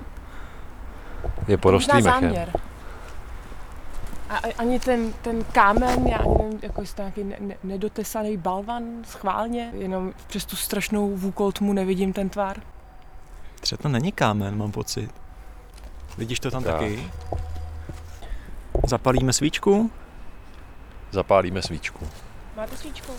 Je 1.48 1.58
porostlý 1.58 2.02
mechem. 2.02 2.36
A 4.30 4.38
ani 4.58 4.80
ten, 4.80 5.14
ten 5.14 5.44
kámen, 5.44 6.08
já 6.08 6.18
ani 6.18 6.34
nevím, 6.38 6.60
jako 6.62 6.82
jestli 6.82 6.96
to 6.96 7.02
nějaký 7.02 7.24
ne, 7.24 7.36
ne, 7.40 7.56
nedotesaný 7.64 8.38
balvan 8.38 8.84
schválně, 9.04 9.72
jenom 9.74 10.14
přes 10.28 10.46
tu 10.46 10.56
strašnou 10.56 11.16
vůkol 11.18 11.52
tmu 11.52 11.74
nevidím 11.74 12.14
ten 12.14 12.30
tvar. 12.30 12.58
Třeba 13.60 13.82
to 13.82 13.90
není 13.90 14.12
kámen, 14.12 14.58
mám 14.58 14.72
pocit. 14.72 15.12
Vidíš 16.18 16.40
to 16.40 16.52
tam 16.52 16.64
Tak. 16.64 16.74
taky? 16.74 17.12
Zapalíme 18.88 19.34
svíčku? 19.34 19.92
Zapálíme 21.12 21.62
svíčku. 21.62 22.08
Máte 22.58 22.78
svíčku? 22.78 23.12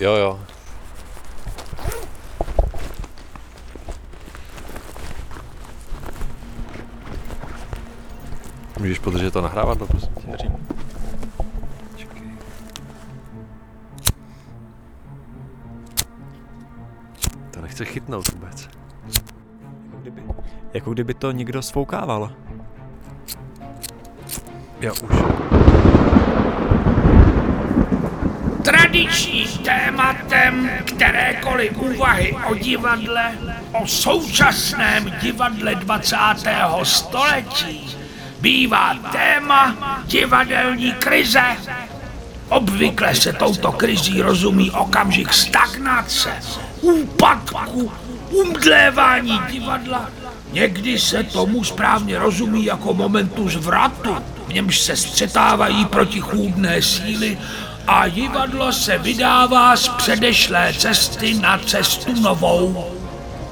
Jo, 0.00 0.12
jo. 0.14 0.40
Můžeš 8.80 8.98
podržet 8.98 9.30
to 9.30 9.40
nahrávadlo, 9.40 9.86
prosím 9.86 10.08
tě? 10.14 10.26
Držím. 10.30 10.56
To 17.50 17.60
nechce 17.60 17.84
chytnout 17.84 18.32
vůbec. 18.32 18.68
Jako 19.84 20.00
kdyby, 20.00 20.22
jako 20.74 20.92
kdyby 20.92 21.14
to 21.14 21.32
někdo 21.32 21.62
sfoukával. 21.62 22.32
Jo, 24.80 24.92
už. 25.02 25.16
Tradičním 28.64 29.48
tématem 29.48 30.70
kterékoliv 30.84 31.78
úvahy 31.78 32.36
o 32.50 32.54
divadle, 32.54 33.32
o 33.82 33.86
současném 33.86 35.12
divadle 35.22 35.74
20. 35.74 36.16
století, 36.82 37.99
bývá 38.40 38.94
téma 39.12 39.76
divadelní 40.06 40.92
krize. 40.92 41.42
Obvykle 42.48 43.14
se 43.14 43.32
touto 43.32 43.72
krizí 43.72 44.22
rozumí 44.22 44.70
okamžik 44.70 45.32
stagnace, 45.32 46.30
úpadku, 46.80 47.92
umdlévání 48.30 49.40
divadla. 49.50 50.10
Někdy 50.52 50.98
se 50.98 51.22
tomu 51.22 51.64
správně 51.64 52.18
rozumí 52.18 52.64
jako 52.64 52.94
momentu 52.94 53.48
zvratu, 53.48 54.16
v 54.48 54.52
němž 54.52 54.80
se 54.80 54.96
střetávají 54.96 55.84
protichůdné 55.84 56.82
síly 56.82 57.38
a 57.86 58.08
divadlo 58.08 58.72
se 58.72 58.98
vydává 58.98 59.76
z 59.76 59.88
předešlé 59.88 60.74
cesty 60.78 61.34
na 61.34 61.58
cestu 61.58 62.20
novou. 62.20 62.84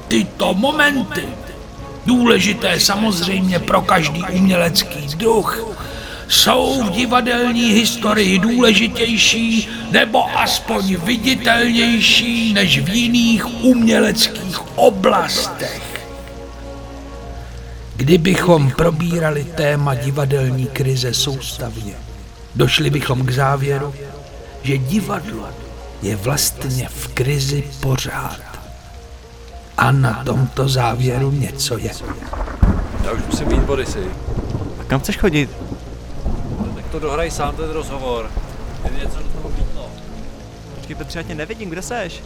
Tyto 0.09 0.55
momenty, 0.55 1.29
důležité 2.09 2.81
samozřejmě 2.81 3.59
pro 3.59 3.83
každý 3.83 4.25
umělecký 4.33 5.07
druh, 5.17 5.77
jsou 6.29 6.83
v 6.83 6.91
divadelní 6.91 7.73
historii 7.73 8.39
důležitější 8.39 9.69
nebo 9.91 10.39
aspoň 10.39 10.97
viditelnější 10.97 12.53
než 12.53 12.79
v 12.79 12.89
jiných 12.89 13.65
uměleckých 13.65 14.77
oblastech. 14.77 15.83
Kdybychom 17.97 18.71
probírali 18.71 19.45
téma 19.45 19.95
divadelní 19.95 20.67
krize 20.67 21.15
soustavně, 21.15 21.95
došli 22.55 22.91
bychom 22.91 23.27
k 23.27 23.31
závěru, 23.31 23.95
že 24.63 24.79
divadlo 24.79 25.49
je 26.03 26.17
vlastně 26.17 26.89
v 26.89 27.09
krizi 27.09 27.65
pořád. 27.81 28.48
A 29.79 29.93
na 29.93 30.25
tomto 30.25 30.69
závěru 30.69 31.31
něco 31.31 31.79
je. 31.79 31.91
Já 33.05 33.13
už 33.13 33.23
musím 33.27 33.49
být 33.49 33.61
Borisy. 33.61 34.07
A 34.81 34.85
kam 34.85 35.01
chceš 35.01 35.19
chodit? 35.19 35.51
Tak 36.75 36.87
to 36.87 36.99
dohraj 36.99 37.31
sám 37.31 37.57
ten 37.57 37.71
rozhovor. 37.71 38.31
Je 38.85 39.05
něco 39.05 39.19
do 39.19 39.29
toho 39.29 39.49
vlítlo. 39.49 39.91
Počkej 40.75 40.97
Petře, 40.97 41.19
já 41.19 41.23
tě 41.23 41.35
nevidím, 41.35 41.71
kde 41.71 41.83
seš? 41.83 42.23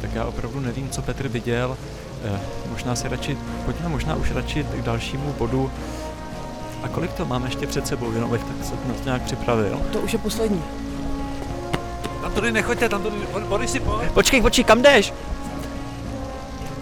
Tak 0.00 0.14
já 0.14 0.24
opravdu 0.24 0.60
nevím, 0.60 0.90
co 0.90 1.02
Petr 1.02 1.28
viděl. 1.28 1.76
Eh, 2.24 2.40
možná 2.70 2.96
si 2.96 3.08
radši, 3.08 3.38
pojďme 3.64 3.88
možná 3.88 4.14
už 4.14 4.30
radši 4.30 4.64
k 4.64 4.82
dalšímu 4.82 5.32
bodu. 5.38 5.70
A 6.82 6.88
kolik 6.88 7.12
to 7.12 7.24
máme 7.24 7.46
ještě 7.46 7.66
před 7.66 7.86
sebou, 7.86 8.12
jenom 8.12 8.30
abych 8.30 8.44
tak 8.44 8.66
se 8.66 8.72
na 8.88 8.94
to 8.94 9.04
nějak 9.04 9.22
připravil. 9.22 9.80
To 9.92 10.00
už 10.00 10.12
je 10.12 10.18
poslední. 10.18 10.62
Tam 12.22 12.32
tudy 12.32 12.52
nechoďte, 12.52 12.88
tam 12.88 13.02
tudy, 13.02 13.16
Borisy, 13.48 13.80
pojď. 13.80 14.10
Počkej, 14.10 14.42
počkej, 14.42 14.64
kam 14.64 14.82
jdeš? 14.82 15.12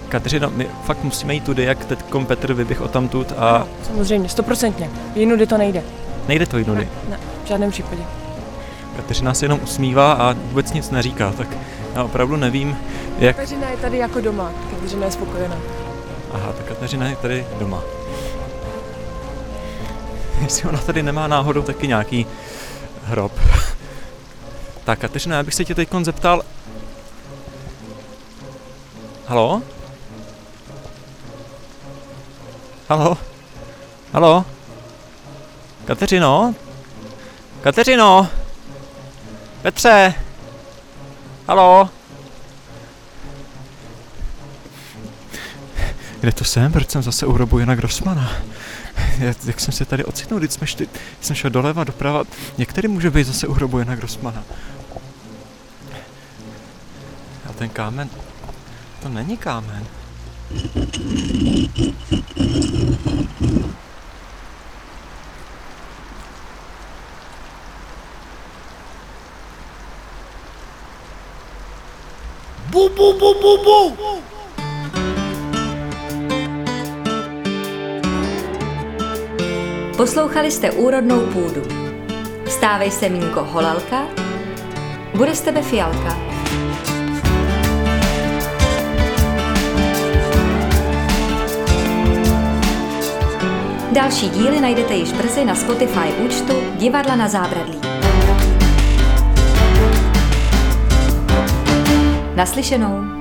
Kateřino, 0.08 0.50
my 0.50 0.68
fakt 0.84 1.04
musíme 1.04 1.34
jít 1.34 1.44
tudy, 1.44 1.64
jak 1.64 1.84
teďkom 1.84 2.26
Petr 2.26 2.52
vyběh 2.54 2.80
o 2.80 2.88
tamtud 2.88 3.32
a 3.38 3.66
Samozřejmě, 3.86 4.28
stoprocentně. 4.28 4.90
Jinudy 5.14 5.46
to 5.46 5.58
nejde. 5.58 5.82
nejde 6.28 6.46
to 6.46 6.58
jinudy. 6.58 6.88
Ne, 7.08 7.18
v 7.44 7.48
žádném 7.48 7.70
případě. 7.70 8.02
Kateřina 8.96 9.34
se 9.34 9.44
jenom 9.44 9.60
usmívá 9.62 10.12
a 10.12 10.32
vůbec 10.32 10.72
nic 10.72 10.90
neříká, 10.90 11.32
tak 11.32 11.48
já 11.94 12.04
opravdu 12.04 12.36
nevím, 12.36 12.76
jak... 13.18 13.36
Kateřina 13.36 13.68
je 13.70 13.76
tady 13.76 13.98
jako 13.98 14.20
doma. 14.20 14.50
Kateřina 14.70 15.06
je 15.06 15.12
spokojená. 15.12 15.56
Aha, 16.32 16.52
tak 16.52 16.66
Kateřina 16.66 17.06
je 17.08 17.16
tady 17.16 17.46
doma. 17.58 17.82
Jestli 20.42 20.68
ona 20.68 20.78
tady 20.78 21.02
nemá 21.02 21.26
náhodou 21.26 21.62
taky 21.62 21.88
nějaký 21.88 22.26
hrob. 23.04 23.32
tak 24.84 24.98
Kateřina, 24.98 25.36
já 25.36 25.42
bych 25.42 25.54
se 25.54 25.64
tě 25.64 25.74
teď 25.74 25.88
zeptal... 26.02 26.42
Halo? 29.26 29.62
Halo? 32.88 33.18
Halo? 34.12 34.44
Kateřino? 35.84 36.54
Kateřino? 37.60 38.28
Petře? 39.62 40.14
Halo? 41.46 41.90
Kde 46.20 46.32
to 46.32 46.44
jsem? 46.44 46.72
Proč 46.72 46.90
jsem 46.90 47.02
zase 47.02 47.26
u 47.26 47.32
hrobu 47.32 47.58
Jana 47.58 47.74
Grossmana? 47.74 48.30
Jak 49.46 49.60
jsem 49.60 49.72
se 49.72 49.84
tady 49.84 50.04
ocitnul, 50.04 50.38
když 50.38 50.52
jsme 50.52 50.66
šli, 50.66 50.88
jsem 51.20 51.36
šel 51.36 51.50
doleva, 51.50 51.84
doprava. 51.84 52.24
Tady 52.74 52.88
může 52.88 53.10
být 53.10 53.24
zase 53.24 53.46
u 53.46 53.52
hrobu 53.52 53.78
Jana 53.78 53.96
Grossmana? 53.96 54.44
A 57.50 57.52
ten 57.52 57.68
kámen, 57.68 58.10
to 59.02 59.08
není 59.08 59.36
kámen. 59.36 59.86
Bu 72.70 72.88
bu 72.88 73.18
bu 73.18 73.34
bu 73.34 73.64
bu! 73.64 74.27
Poslouchali 79.98 80.50
jste 80.50 80.70
Úrodnou 80.70 81.20
půdu. 81.20 81.62
Stávej 82.46 82.90
se 82.90 83.08
Mínko 83.08 83.44
Holalka, 83.44 84.06
bude 85.16 85.34
z 85.34 85.40
tebe 85.40 85.62
fialka. 85.62 86.18
Další 93.92 94.28
díly 94.28 94.60
najdete 94.60 94.94
již 94.94 95.12
brzy 95.12 95.44
na 95.44 95.54
Spotify 95.54 96.12
účtu 96.26 96.52
Divadla 96.76 97.16
na 97.16 97.28
zábradlí. 97.28 97.80
Naslyšenou. 102.36 103.17